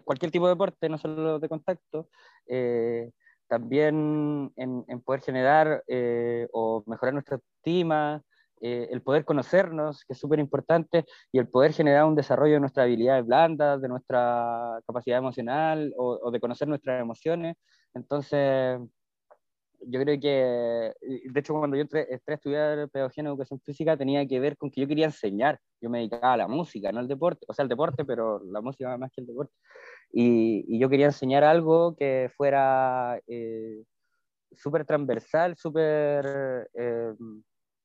[0.05, 2.09] cualquier tipo de deporte, no solo de contacto,
[3.49, 8.23] también en, poder generar eh, o mejorar nuestra estima,
[8.61, 12.61] eh, el poder conocernos, que es súper importante, y el poder generar un desarrollo de
[12.61, 17.57] nuestras habilidades blandas, de nuestra capacidad emocional o, de conocer nuestras emociones.
[17.95, 18.81] Entonces,
[19.87, 23.97] yo creo que, de hecho, cuando yo entré, entré, a estudiar pedagogía en educación física,
[23.97, 25.59] tenía que ver con que yo quería enseñar.
[25.81, 28.61] Yo me dedicaba a la música, no al deporte, o sea, al deporte, pero la
[28.61, 29.53] música más que el deporte.
[30.13, 33.85] Y, y yo quería enseñar algo que fuera eh,
[34.57, 37.13] súper transversal, súper eh,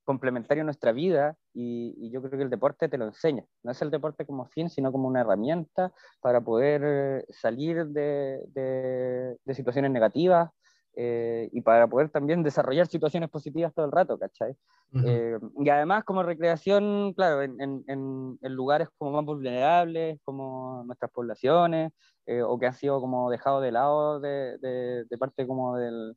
[0.04, 3.46] complementario a nuestra vida y, y, yo creo que el deporte te lo enseña.
[3.64, 9.38] No es el deporte como fin, sino como una herramienta para poder salir de, de,
[9.44, 10.50] de situaciones negativas,
[10.96, 14.52] eh, y para poder también desarrollar situaciones positivas todo el rato, ¿cachai?
[14.92, 15.04] Uh -huh.
[15.08, 21.10] eh, y además como recreación, claro, en, en, en, lugares como más vulnerables, como nuestras
[21.12, 21.92] poblaciones,
[22.28, 26.16] eh, o que han sido como dejados de lado de, de, de parte como del,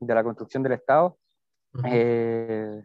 [0.00, 1.16] de la construcción del Estado,
[1.74, 2.84] uh -huh.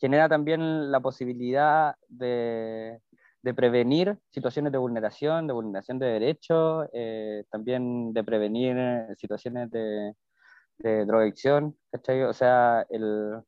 [0.00, 3.00] genera también la posibilidad de,
[3.42, 8.76] de prevenir situaciones de vulneración, de vulneración de derechos, eh, también de prevenir
[9.16, 10.14] situaciones de,
[10.78, 12.22] de drogadicción, ¿cachai?
[12.22, 13.40] O sea, el,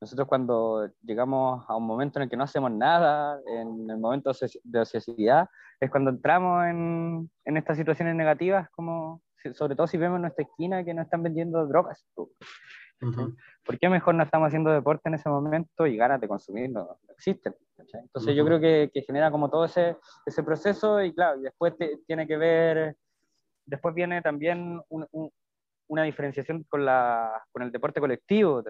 [0.00, 4.30] nosotros cuando llegamos a un momento en el que no hacemos nada, en el momento
[4.64, 5.48] de ociosidad,
[5.80, 9.22] es cuando entramos en, en estas situaciones negativas, como
[9.54, 12.04] sobre todo si vemos en nuestra esquina que nos están vendiendo drogas.
[12.16, 12.28] Uh
[13.00, 13.36] -huh.
[13.64, 16.84] ¿Por qué mejor no estamos haciendo deporte en ese momento y ganas de consumir no,
[16.84, 17.54] no existen?
[17.76, 18.00] ¿cachai?
[18.00, 18.36] Entonces uh -huh.
[18.36, 22.26] yo creo que, que, genera como todo ese, ese proceso y claro, después te, tiene
[22.26, 22.96] que ver,
[23.66, 25.30] después viene también un, un,
[25.88, 28.62] una diferenciación con, la, con el deporte colectivo.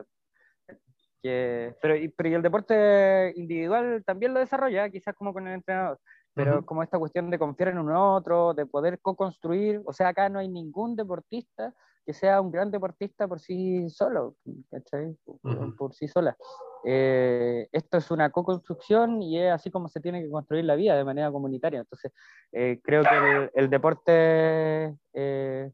[1.23, 5.99] Que, pero, pero y el deporte individual también lo desarrolla, quizás como con el entrenador,
[6.35, 6.65] pero uh -huh.
[6.65, 10.39] como esta cuestión de confiar en un otro, de poder co-construir, o sea, acá no
[10.39, 11.75] hay ningún deportista
[12.05, 14.37] que sea un gran deportista por sí solo,
[14.71, 15.17] ¿cachai?
[15.25, 15.77] Uh -huh.
[15.77, 16.37] Por sí sola.
[16.85, 20.97] Eh, esto es una co-construcción y es así como se tiene que construir la vida
[20.97, 21.81] de manera comunitaria.
[21.81, 22.13] Entonces,
[22.53, 25.73] eh, creo que el, el deporte eh,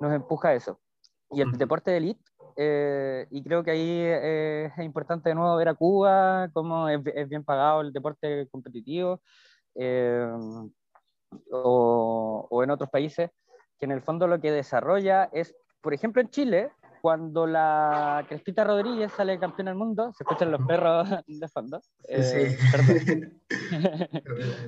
[0.00, 0.80] nos empuja a eso.
[1.34, 2.22] Y el deporte de élite,
[2.56, 7.00] eh, y creo que ahí eh, es importante de nuevo ver a Cuba, cómo es,
[7.14, 9.20] es bien pagado el deporte competitivo,
[9.74, 10.28] eh,
[11.50, 13.30] o, o, en otros países,
[13.78, 16.70] que en el fondo lo que desarrolla es, por ejemplo en Chile,
[17.04, 21.78] cuando la Crespita Rodríguez sale campeona del mundo, se escuchan los perros de fondo.
[22.08, 22.56] Sí, sí.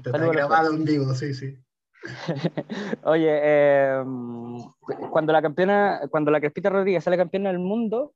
[0.04, 1.56] Está grabado en vivo, sí, sí.
[3.04, 4.04] Oye, eh,
[5.10, 8.14] cuando la campeona, cuando la Crespita Rodríguez sale campeona del mundo,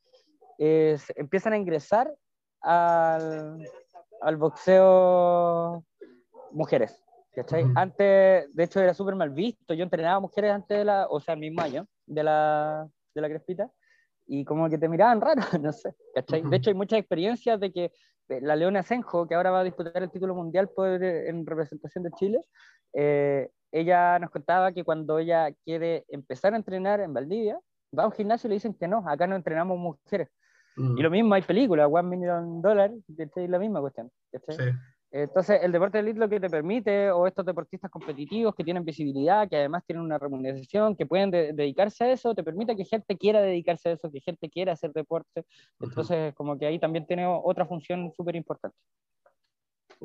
[0.58, 2.12] eh, empiezan a ingresar
[2.60, 3.58] al,
[4.20, 5.84] al boxeo
[6.52, 7.02] mujeres.
[7.34, 7.64] ¿cachai?
[7.64, 7.72] Uh -huh.
[7.76, 9.74] Antes, de hecho, era súper mal visto.
[9.74, 13.28] Yo entrenaba mujeres antes de la, o sea, el mismo año de la, de la
[13.28, 13.70] Crespita,
[14.26, 16.42] y como que te miraban raro, no sé, ¿cachai?
[16.42, 16.50] Uh -huh.
[16.50, 17.92] De hecho, hay muchas experiencias de que
[18.28, 22.10] la Leona Senjo, que ahora va a disputar el título mundial por, en representación de
[22.12, 22.44] Chile,
[22.92, 27.58] eh, ella nos contaba que cuando ella quiere empezar a entrenar en Valdivia,
[27.96, 30.28] va a un gimnasio y le dicen que no, acá no entrenamos mujeres.
[30.76, 30.98] Mm.
[30.98, 34.10] Y lo mismo, hay películas, One Million Dollar, es la misma cuestión.
[34.48, 34.64] Sí.
[35.12, 38.84] Entonces, el deporte de elite lo que te permite, o estos deportistas competitivos que tienen
[38.84, 42.84] visibilidad, que además tienen una remuneración, que pueden de dedicarse a eso, te permite que
[42.84, 45.44] gente quiera dedicarse a eso, que gente quiera hacer deporte.
[45.80, 46.34] Entonces, uh -huh.
[46.34, 48.76] como que ahí también tiene otra función súper importante.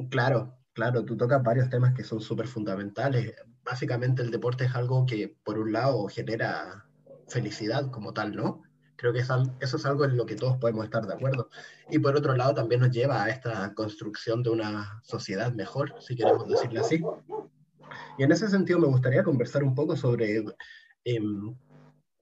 [0.10, 3.33] Claro, claro, tú tocas varios temas que son súper fundamentales.
[3.63, 6.85] Básicamente el deporte es algo que, por un lado, genera
[7.29, 8.61] felicidad como tal, ¿no?
[8.97, 11.49] Creo que eso es algo en lo que todos podemos estar de acuerdo.
[11.89, 16.15] Y por otro lado, también nos lleva a esta construcción de una sociedad mejor, si
[16.15, 17.01] queremos decirlo así.
[18.17, 20.43] Y en ese sentido me gustaría conversar un poco sobre,
[21.05, 21.19] eh,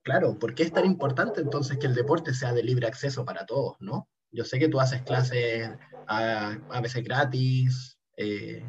[0.02, 3.46] claro, ¿por qué es tan importante entonces que el deporte sea de libre acceso para
[3.46, 4.08] todos, ¿no?
[4.30, 5.70] Yo sé que tú haces clases
[6.06, 8.62] a, a veces gratis, eh,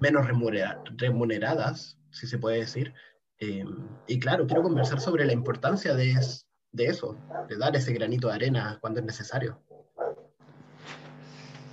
[0.00, 2.94] menos remunera, remuneradas, si se puede decir.
[3.38, 3.64] Eh,
[4.06, 6.14] y claro, quiero conversar sobre la importancia de,
[6.72, 7.16] de eso,
[7.48, 9.60] de dar ese granito de arena cuando es necesario.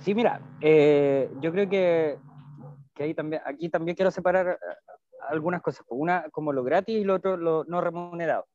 [0.02, 2.18] Sí, mira, eh, yo creo que,
[2.94, 4.76] que ahí también, aquí también quiero separar eh,
[5.30, 5.86] algunas cosas.
[5.88, 8.46] Una como lo gratis y lo otro lo no remunerado.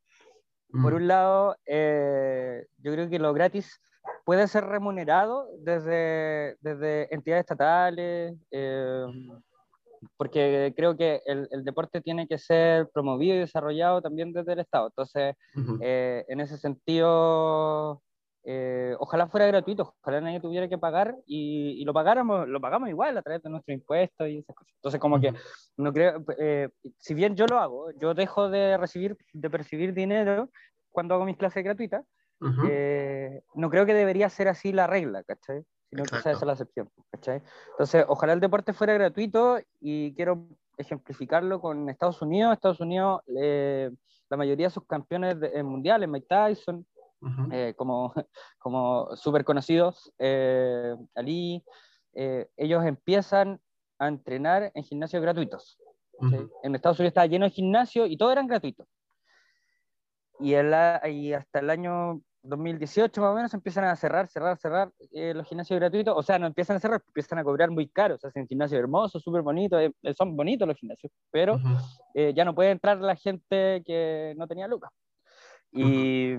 [0.69, 0.83] Mm.
[0.83, 3.81] Por un lado, eh, yo creo que lo gratis
[4.29, 9.05] puede ser remunerado desde, desde entidades estatales, eh,
[10.17, 14.59] porque creo que el, el, deporte tiene que ser promovido y desarrollado también desde el
[14.59, 14.89] Estado.
[14.89, 15.79] Entonces, uh -huh.
[15.81, 18.03] eh, en ese sentido,
[18.43, 22.87] eh, ojalá fuera gratuito, ojalá nadie tuviera que pagar y, y, lo pagáramos, lo pagamos
[22.87, 24.71] igual a través de nuestros impuestos y esas cosas.
[24.75, 25.33] Entonces, como uh -huh.
[25.33, 25.39] que
[25.77, 30.49] no creo, eh, si bien yo lo hago, yo dejo de recibir, de percibir dinero
[30.91, 32.05] cuando hago mis clases gratuitas,
[32.41, 33.43] uh -huh.
[33.55, 35.65] no creo que debería ser así la regla, ¿cachai?
[35.89, 36.89] sino que esa es la excepción.
[37.11, 37.41] ¿cachai?
[37.71, 40.47] Entonces, ojalá el deporte fuera gratuito y quiero
[40.77, 42.53] ejemplificarlo con Estados Unidos.
[42.53, 43.89] Estados Unidos, eh,
[44.29, 46.85] la mayoría de sus campeones de, eh, mundiales, Mike Tyson,
[47.51, 48.13] eh, como,
[48.59, 51.63] como súper conocidos, eh, Ali,
[52.13, 53.59] ellos empiezan
[53.97, 55.79] a entrenar en gimnasios gratuitos.
[56.63, 58.87] En Estados Unidos estaba lleno de gimnasio y todo eran gratuitos.
[60.39, 60.73] Y, el,
[61.09, 65.47] y hasta el año 2018 más o menos empiezan a cerrar, cerrar, cerrar eh, los
[65.47, 66.15] gimnasios gratuitos.
[66.17, 68.23] O sea, no empiezan a cerrar, empiezan a cobrar muy caros.
[68.23, 69.81] Hacen gimnasios hermosos, súper bonitos.
[69.81, 71.59] Eh, son bonitos los gimnasios, pero
[72.13, 74.91] eh, ya no puede entrar la gente que no tenía lucas.
[75.71, 76.33] Y,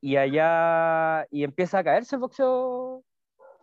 [0.00, 3.02] y allá, y empieza a caerse el boxeo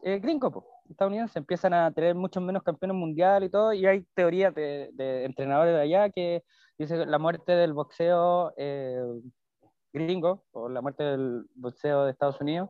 [0.01, 1.39] gringo, estadounidense.
[1.39, 3.73] Empiezan a tener muchos menos campeones mundiales y todo.
[3.73, 6.43] Y hay teorías de, de entrenadores de allá que
[6.77, 8.51] dicen la muerte del boxeo
[9.93, 12.69] gringo, por la muerte del boxeo de Estados Unidos,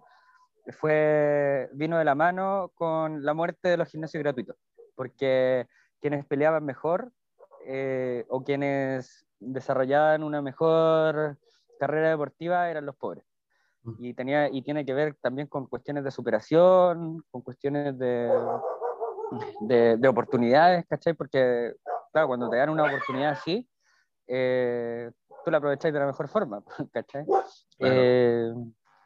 [0.79, 4.55] fue, vino de la mano con la muerte de los gimnasios gratuitos,
[4.95, 5.67] porque
[5.99, 7.11] quienes peleaban mejor
[7.65, 11.37] eh, o quienes desarrollaban una mejor
[11.79, 13.25] carrera deportiva eran los pobres.
[13.83, 14.05] Mm.
[14.05, 18.31] Y, tenía, y tiene que ver también con cuestiones de superación, con cuestiones de,
[19.61, 21.13] de, de oportunidades, ¿cachai?
[21.13, 21.73] Porque,
[22.11, 23.67] claro, cuando te dan una oportunidad así,
[24.27, 25.11] eh,
[25.43, 27.25] tú la aprovecháis de la mejor forma, ¿cachai?
[27.79, 28.53] Eh,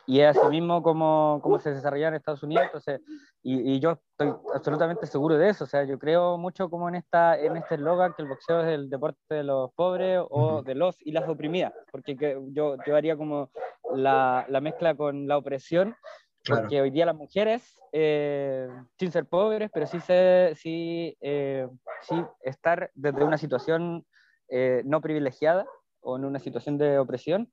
[0.10, 3.02] y es así mismo como, como se desarrolla en Estados Unidos, entonces,
[3.44, 6.96] y, y, yo estoy absolutamente seguro de eso, o sea, yo creo mucho como en,
[6.96, 10.76] esta, en este eslogan que el boxeo es el deporte de los pobres o de
[10.76, 13.52] los y las oprimidas, porque que yo, yo haría como
[13.94, 15.94] la, la mezcla con la opresión,
[16.48, 21.68] porque hoy día las mujeres, eh, sin ser pobres, pero sí, se, sí, eh,
[22.04, 24.06] sí estar desde una situación
[24.86, 25.66] no privilegiada,
[26.08, 27.52] o en una situación de opresión,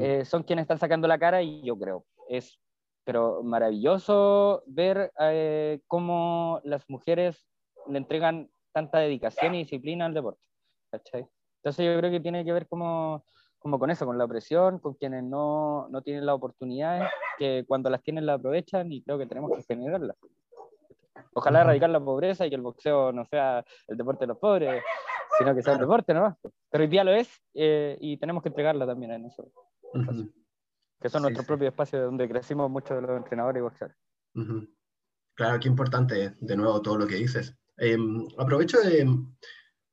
[0.00, 2.58] eh, son quienes están sacando la cara y yo creo, es
[3.04, 7.48] pero maravilloso ver eh, cómo las mujeres
[7.88, 10.40] le entregan tanta dedicación y disciplina al deporte.
[10.92, 13.24] Entonces yo creo que tiene que ver como,
[13.58, 17.08] como con eso, con la opresión, con quienes no, no tienen las oportunidades,
[17.38, 20.16] que cuando las tienen la aprovechan y creo que tenemos que generarlas.
[21.32, 24.82] Ojalá erradicar la pobreza y que el boxeo no sea el deporte de los pobres,
[25.38, 26.38] sino que sea un deporte, ¿no?
[26.70, 29.50] Pero hoy día lo es eh, y tenemos que entregarla también en eso.
[31.00, 33.98] Que son nuestros propios espacios donde crecimos muchos de los entrenadores y boxeadores.
[35.34, 37.56] Claro, qué importante, de nuevo, todo lo que dices.
[37.76, 39.08] Em, aprovecho de,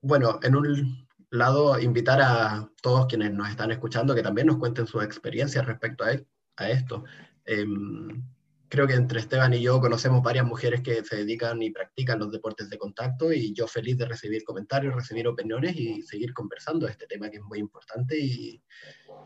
[0.01, 4.87] bueno, en un lado, invitar a todos quienes nos están escuchando que también nos cuenten
[4.87, 7.03] sus experiencias respecto a, e, a esto.
[7.45, 8.23] Em,
[8.69, 12.31] creo que entre Esteban y yo conocemos varias mujeres que se dedican y practican los
[12.31, 16.91] deportes de contacto y yo feliz de recibir comentarios, recibir opiniones y seguir conversando de
[16.91, 18.61] este tema que es muy importante y,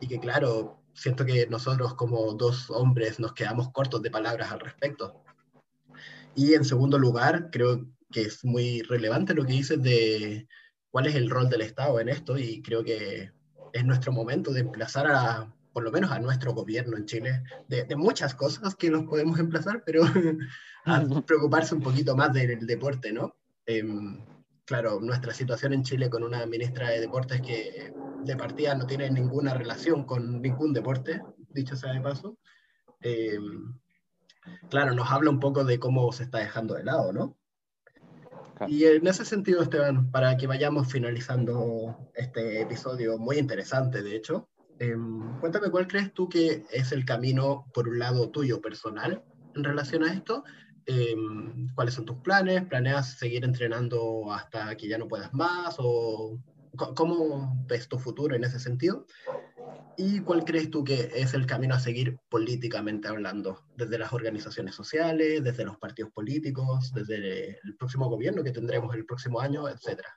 [0.01, 4.59] y que claro, siento que nosotros como dos hombres nos quedamos cortos de palabras al
[4.59, 5.23] respecto.
[6.35, 10.47] Y en segundo lugar, creo que es muy relevante lo que dices de
[10.91, 13.31] cuál es el rol del Estado en esto y creo que
[13.73, 17.95] es nuestro momento de emplazar a por lo menos a nuestro gobierno en Chile, de,
[17.95, 20.03] muchas cosas que nos podemos emplazar, pero
[20.85, 23.35] a preocuparse un poquito más del deporte, ¿no?
[23.65, 24.25] Em,
[24.65, 29.09] claro, nuestra situación en Chile con una ministra de deportes que de partida no tiene
[29.09, 32.37] ninguna relación con ningún deporte, dicho sea de paso,
[33.01, 33.73] em,
[34.69, 37.37] claro, nos habla un poco de cómo se está dejando de lado, ¿no?
[38.67, 44.49] Y en ese sentido, Esteban, para que vayamos finalizando este episodio muy interesante, de hecho,
[44.79, 49.21] Em, cuéntame, ¿cuál crees tú que es el camino, por un lado, tuyo personal
[49.53, 50.45] en relación a esto?
[50.85, 52.65] Em, ¿Cuáles son tus planes?
[52.65, 55.75] ¿Planeas seguir entrenando hasta que ya no puedas más?
[55.79, 56.39] ¿O
[56.95, 59.05] cómo ves tu futuro en ese sentido?
[59.97, 63.65] ¿Y cuál crees tú que es el camino a seguir políticamente hablando?
[63.75, 69.05] Desde las organizaciones sociales, desde los partidos políticos, desde el próximo gobierno que tendremos el
[69.05, 70.09] próximo año, etcétera.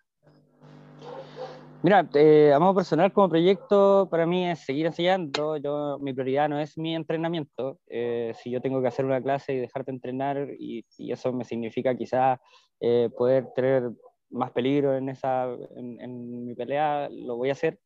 [1.85, 5.57] Mira, eh, a modo personal como proyecto para mí es seguir enseñando.
[5.57, 7.81] Yo, mi prioridad no es mi entrenamiento.
[7.88, 11.97] Eh, si yo tengo que hacer una clase y dejarte entrenar y, eso me significa
[11.97, 12.38] quizás
[12.79, 13.90] eh, poder tener
[14.31, 17.81] más peligro en, esa, en, mi pelea, lo voy a hacer.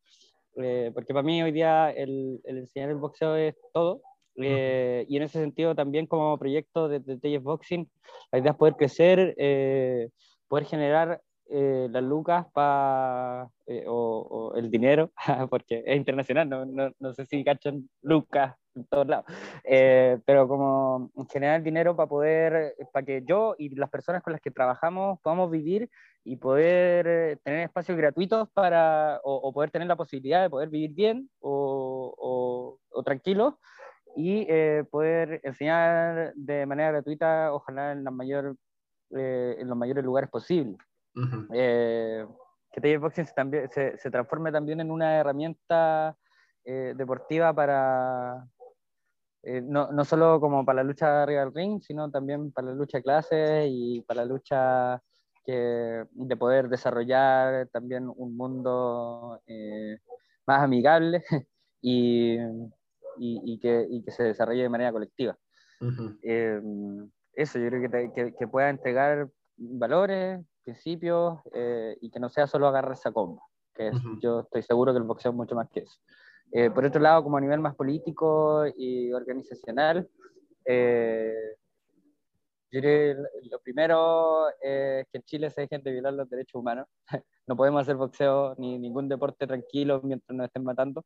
[0.57, 4.03] Eh, porque para mí hoy día el, enseñar el boxeo es todo.
[4.37, 7.89] y en ese sentido también como proyecto de, de Boxing,
[8.31, 9.35] la idea es poder crecer,
[10.49, 15.13] poder generar eh, las lucas pa, eh, o, el dinero,
[15.51, 19.27] porque es internacional, no, no, no, sé si cachan lucas en todos lados,
[19.63, 24.43] eh, pero como generar dinero para poder, para que yo y las personas con las
[24.43, 25.89] que trabajamos podamos vivir
[26.25, 31.31] y poder tener espacios gratuitos para, o, poder tener la posibilidad de poder vivir bien
[31.39, 33.55] o, o, tranquilos
[34.17, 34.47] y
[34.91, 38.57] poder enseñar de manera gratuita, ojalá en, la mayor,
[39.11, 40.79] en los mayores lugares posibles.
[41.53, 42.27] Eh,
[42.71, 46.17] que Taller Boxing se, también, se, se, transforme también en una herramienta
[46.65, 48.45] deportiva para,
[49.63, 52.99] no, no, solo como para la lucha arriba del ring, sino también para la lucha
[52.99, 55.01] de clases y para la lucha
[55.45, 59.41] que, de poder desarrollar también un mundo
[60.45, 61.23] más amigable
[61.81, 62.37] y,
[63.19, 65.37] y, que, y, que, se desarrolle de manera colectiva.
[66.21, 72.67] eso, yo creo que, que, pueda entregar valores, principios eh, y que no sea solo
[72.67, 73.43] agarrar esa comba,
[73.73, 73.91] que
[74.21, 75.99] yo estoy seguro que el boxeo es mucho más que eso.
[76.53, 80.09] Eh, por otro lado, como a nivel más político y organizacional,
[80.65, 81.57] eh,
[82.73, 83.17] yo que
[83.51, 86.87] lo primero es que en Chile se dejen de violar los derechos humanos.
[87.47, 91.05] no podemos hacer boxeo ni ningún deporte tranquilo mientras nos estén matando.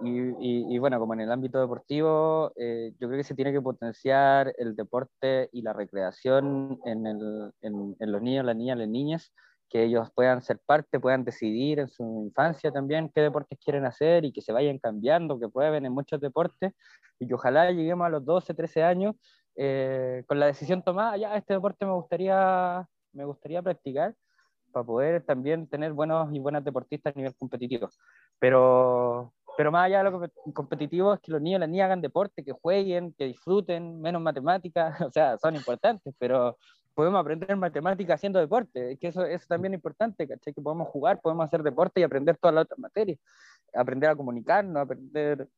[0.00, 4.52] Y, bueno, como en el ámbito deportivo, eh, yo creo que se tiene que potenciar
[4.58, 9.32] el deporte y la recreación en, el, en, en, los niños, las niñas, las niñas,
[9.68, 14.24] que ellos puedan ser parte, puedan decidir en su infancia también qué deportes quieren hacer
[14.24, 16.72] y que se vayan cambiando, que prueben en muchos deportes
[17.18, 19.14] y que ojalá lleguemos a los 12, 13 años
[19.56, 24.14] eh, con la decisión tomada, ya este deporte me gustaría, me gustaría practicar
[24.72, 27.88] para poder también tener buenos y buenas deportistas a nivel competitivo.
[28.38, 32.00] Pero pero más allá de lo competitivo es que los niños y las niñas hagan
[32.00, 36.56] deporte, que jueguen, que disfruten, menos matemáticas, o sea, son importantes, pero
[36.94, 40.52] podemos aprender matemáticas haciendo deporte, que eso, eso también es importante, ¿cachai?
[40.52, 43.18] Que podemos jugar, podemos hacer deporte y aprender todas las otras materias,
[43.74, 45.48] aprender a comunicarnos, aprender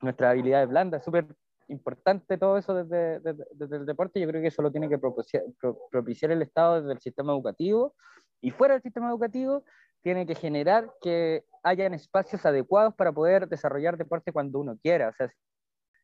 [0.00, 1.26] nuestras habilidades blandas, súper
[1.68, 5.44] importante todo eso desde, desde, el deporte, yo creo que eso lo tiene que propiciar,
[5.90, 7.94] propiciar el Estado desde el sistema educativo
[8.40, 9.64] y fuera del sistema educativo
[10.02, 15.08] tiene que generar que hayan espacios adecuados para poder desarrollar deporte cuando uno quiera.
[15.08, 15.30] O sea,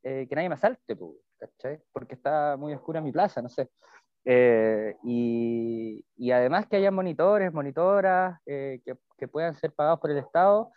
[0.03, 0.97] eh, que nadie me asalte,
[1.39, 1.81] ¿cachai?
[1.93, 3.71] Porque está muy oscura mi plaza, no sé.
[4.25, 10.11] Eh, y, y, además que haya monitores, monitoras eh, que, que, puedan ser pagados por
[10.11, 10.73] el Estado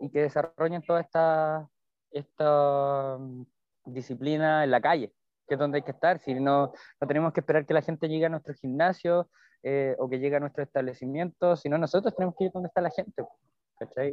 [0.00, 1.68] y que desarrollen toda esta,
[2.12, 3.44] esta mm,
[3.86, 5.12] disciplina en la calle,
[5.46, 6.18] que es donde hay que estar.
[6.20, 9.28] Si no, no tenemos que esperar que la gente llegue a nuestro gimnasio
[9.62, 12.90] eh, o que llegue a nuestro establecimiento, sino nosotros tenemos que ir donde está la
[12.90, 13.24] gente.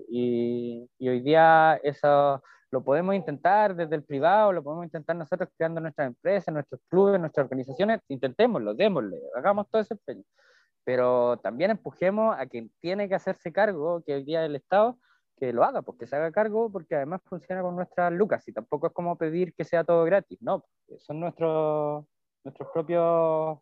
[0.10, 2.42] Y, y, hoy día eso
[2.72, 7.20] lo podemos intentar desde el privado, lo podemos intentar nosotros creando nuestras empresas, nuestros clubes,
[7.20, 10.24] nuestras organizaciones, intentémoslo, démosle, hagamos todo ese empeño.
[10.84, 14.98] Pero también empujemos a quien tiene que hacerse cargo, que hoy día el Estado,
[15.38, 18.88] que lo haga, porque se haga cargo, porque además funciona con nuestras lucas y tampoco
[18.88, 20.64] es como pedir que sea todo gratis, no,
[21.00, 22.06] son nuestros,
[22.44, 23.60] nuestros propios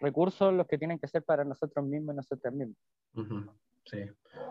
[0.00, 2.78] recursos los que tienen que ser para nosotros mismos y nosotras mismas.
[3.86, 3.98] Sí.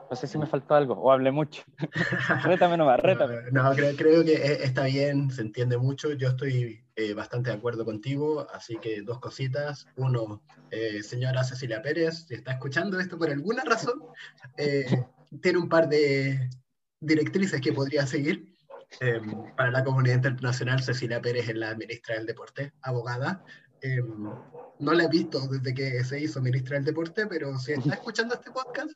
[0.09, 1.63] No sé si me faltó algo o hablé mucho.
[2.43, 3.51] rétame nomás, rétame.
[3.51, 6.13] No, creo, creo, que e, está bien, se entiende mucho.
[6.13, 9.87] Yo estoy eh, bastante de acuerdo contigo, así que dos cositas.
[9.95, 14.03] Uno, eh, señora Cecilia Pérez, si está escuchando esto por alguna razón,
[14.57, 14.85] eh,
[15.41, 16.49] tiene un par de
[16.99, 18.53] directrices que podría seguir.
[19.57, 23.43] para la comunidad internacional, Cecilia Pérez es la ministra del Deporte, abogada,
[23.83, 24.31] Em,
[24.79, 28.35] no la he visto desde que se hizo ministra del Deporte, pero si está escuchando
[28.35, 28.91] este podcast,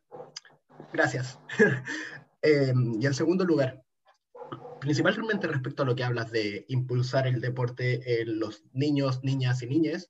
[0.94, 1.38] gracias.
[2.44, 3.84] Em, y en segundo lugar,
[4.80, 9.68] principalmente respecto a lo que hablas de impulsar el deporte en los niños, niñas y
[9.68, 10.10] niñas,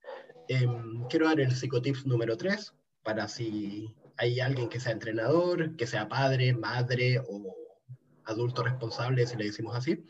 [0.50, 5.88] em, quiero dar el psicotips número 3 para si hay alguien que sea entrenador, que
[5.88, 7.56] sea padre, madre o
[8.26, 10.04] adulto responsable, si le decimos así,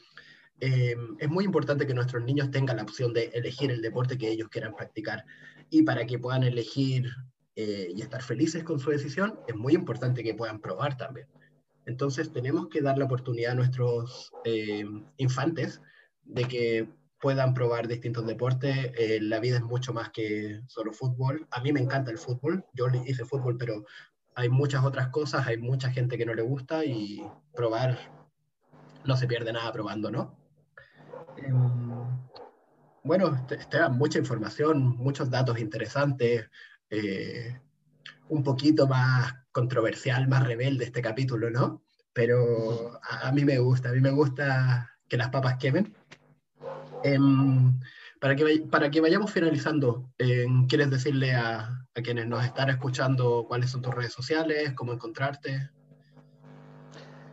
[0.59, 4.29] Em, es muy importante que nuestros niños tengan la opción de elegir el deporte que
[4.29, 5.25] ellos quieran practicar.
[5.69, 7.09] Y para que puedan elegir
[7.55, 11.27] eh, y estar felices con su decisión, es muy importante que puedan probar también.
[11.85, 15.81] Entonces tenemos que dar la oportunidad a nuestros em, infantes
[16.23, 16.89] de que
[17.21, 18.91] puedan probar distintos deportes.
[18.97, 21.47] Eh, la vida es mucho más que solo fútbol.
[21.51, 22.65] A mí me encanta el fútbol.
[22.73, 23.85] Yo hice fútbol, pero
[24.35, 27.97] hay muchas otras cosas, hay mucha gente que no le gusta y probar
[29.05, 30.46] no se pierde nada probando, ¿no?
[31.37, 32.19] Em,
[33.03, 36.49] bueno, Esteban, mucha información, muchos datos interesantes,
[36.89, 37.59] eh,
[38.29, 41.83] un poquito más controversial, más rebelde este capítulo, ¿no?
[42.13, 45.95] Pero a, mí me gusta, a mí me gusta que las papas quemen.
[47.03, 47.79] Em,
[48.19, 53.45] para, que, para que vayamos finalizando, em, ¿quieres decirle a, a quienes nos están escuchando
[53.47, 55.69] cuáles son tus redes sociales, cómo encontrarte?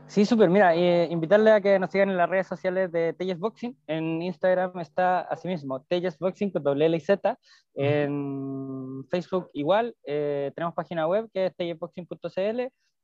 [0.06, 0.50] Sí, súper.
[0.50, 3.76] Mira, eh, invitarle a que nos sigan en las redes sociales de Telles Boxing.
[3.86, 7.38] En Instagram está así mismo, Telles Boxing con doble L y Z.
[7.74, 9.96] En Facebook igual.
[10.04, 12.60] Eh, tenemos página web que es tellesboxing.cl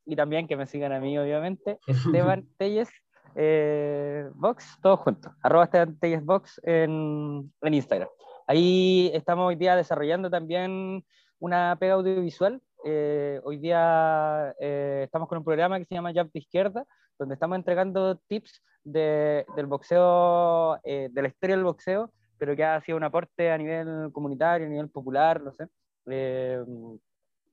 [0.06, 1.78] y también que me sigan a mí, obviamente.
[1.86, 2.88] Esteban Telles
[3.34, 5.32] eh, Box, todo junto.
[5.42, 8.08] Arroba Esteban Telles Box en, en Instagram.
[8.46, 11.04] Ahí estamos hoy día desarrollando también
[11.38, 16.32] una pega audiovisual eh, hoy día eh, estamos con un programa que se llama Jump
[16.32, 16.84] de Izquierda,
[17.18, 22.80] donde estamos entregando tips de, del boxeo, de la historia del boxeo, pero que ha
[22.80, 25.66] sido un aporte a nivel comunitario, a nivel popular, no sé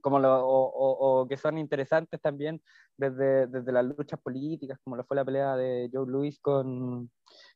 [0.07, 2.61] como lo, o, que son interesantes también
[2.95, 7.09] desde, desde las luchas políticas, como lo fue la pelea de Joe Louis con,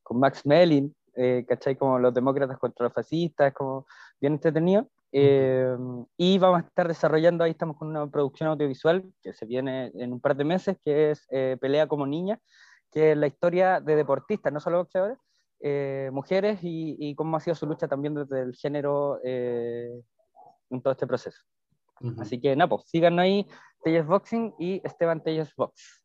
[0.04, 1.78] con Max Mellin, eh, ¿cachai?
[1.78, 3.86] Como los demócratas contra los fascistas, como
[4.20, 4.88] bien entretenido.
[5.14, 5.76] Eh,
[6.18, 10.14] y vamos a estar desarrollando, ahí estamos con una producción audiovisual que se viene en
[10.14, 12.40] un par de meses, que es eh, Pelea como Niña,
[12.92, 15.18] que es la historia de deportistas, no solo boxeadores,
[15.60, 20.94] eh, mujeres y, y, cómo ha sido su lucha también desde el género en todo
[20.94, 21.42] este proceso.
[22.20, 23.48] Así que, pues síganos ahí,
[23.84, 26.01] Telles Boxing y Esteban Telles Box.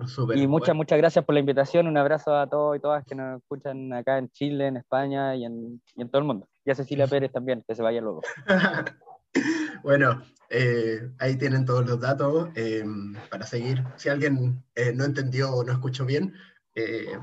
[0.34, 1.86] y muchas, muchas gracias por la invitación.
[1.86, 5.44] Un abrazo a todos y todas que nos escuchan acá en Chile, en España y
[5.44, 6.48] en, y en todo el mundo.
[6.64, 8.22] Y a Cecilia Pérez también, que se vaya luego.
[9.82, 12.84] bueno, eh, ahí tienen todos los datos eh,
[13.30, 13.84] para seguir.
[13.96, 16.34] Si alguien eh, no entendió o no escuchó bien,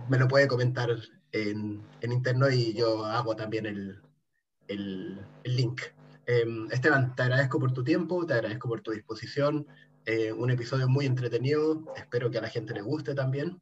[0.08, 0.90] me lo puede comentar
[1.32, 4.00] en, en, interno y yo hago también el,
[4.68, 5.82] el, el link.
[6.70, 9.66] Esteban, te agradezco por tu tiempo, te agradezco por tu disposición.
[10.10, 13.62] Eh, un episodio muy entretenido, espero que a la gente le guste también.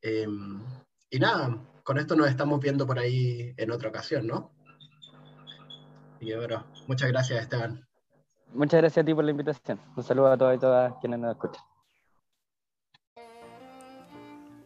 [0.00, 0.64] Em,
[1.10, 4.54] y nada, con esto nos estamos viendo por ahí en otra ocasión, ¿no?
[6.18, 7.86] Y bueno, muchas gracias, Esteban.
[8.54, 9.78] Muchas gracias a ti por la invitación.
[9.94, 11.62] Un saludo a todos y todas quienes nos escuchan.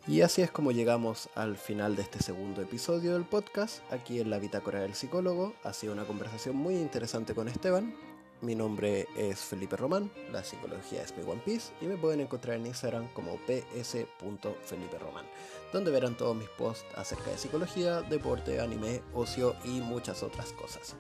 [0.07, 4.31] Y así es como llegamos al final de este segundo episodio del podcast, aquí en
[4.31, 5.55] la Bitácora del Psicólogo.
[5.65, 7.97] Ha sido una conversación muy interesante con Esteban.
[8.43, 12.57] Mi nombre es Felipe Román, la psicología es mi One Piece y me pueden encontrar
[12.57, 15.25] en Instagram como ps.feliperomán,
[15.73, 20.97] donde verán todos mis posts acerca de psicología, deporte, anime, ocio y muchas otras cosas.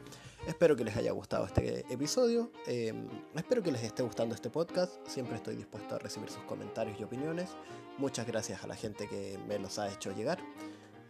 [0.46, 2.50] Espero que les haya gustado este episodio.
[2.66, 4.94] Em, espero que les esté gustando este podcast.
[5.06, 7.50] Siempre estoy dispuesto a recibir sus comentarios y opiniones.
[7.98, 10.38] Muchas gracias a la gente que me los ha hecho llegar.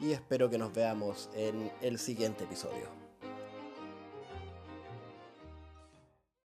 [0.01, 3.06] Y espero que nos veamos en el siguiente episodio.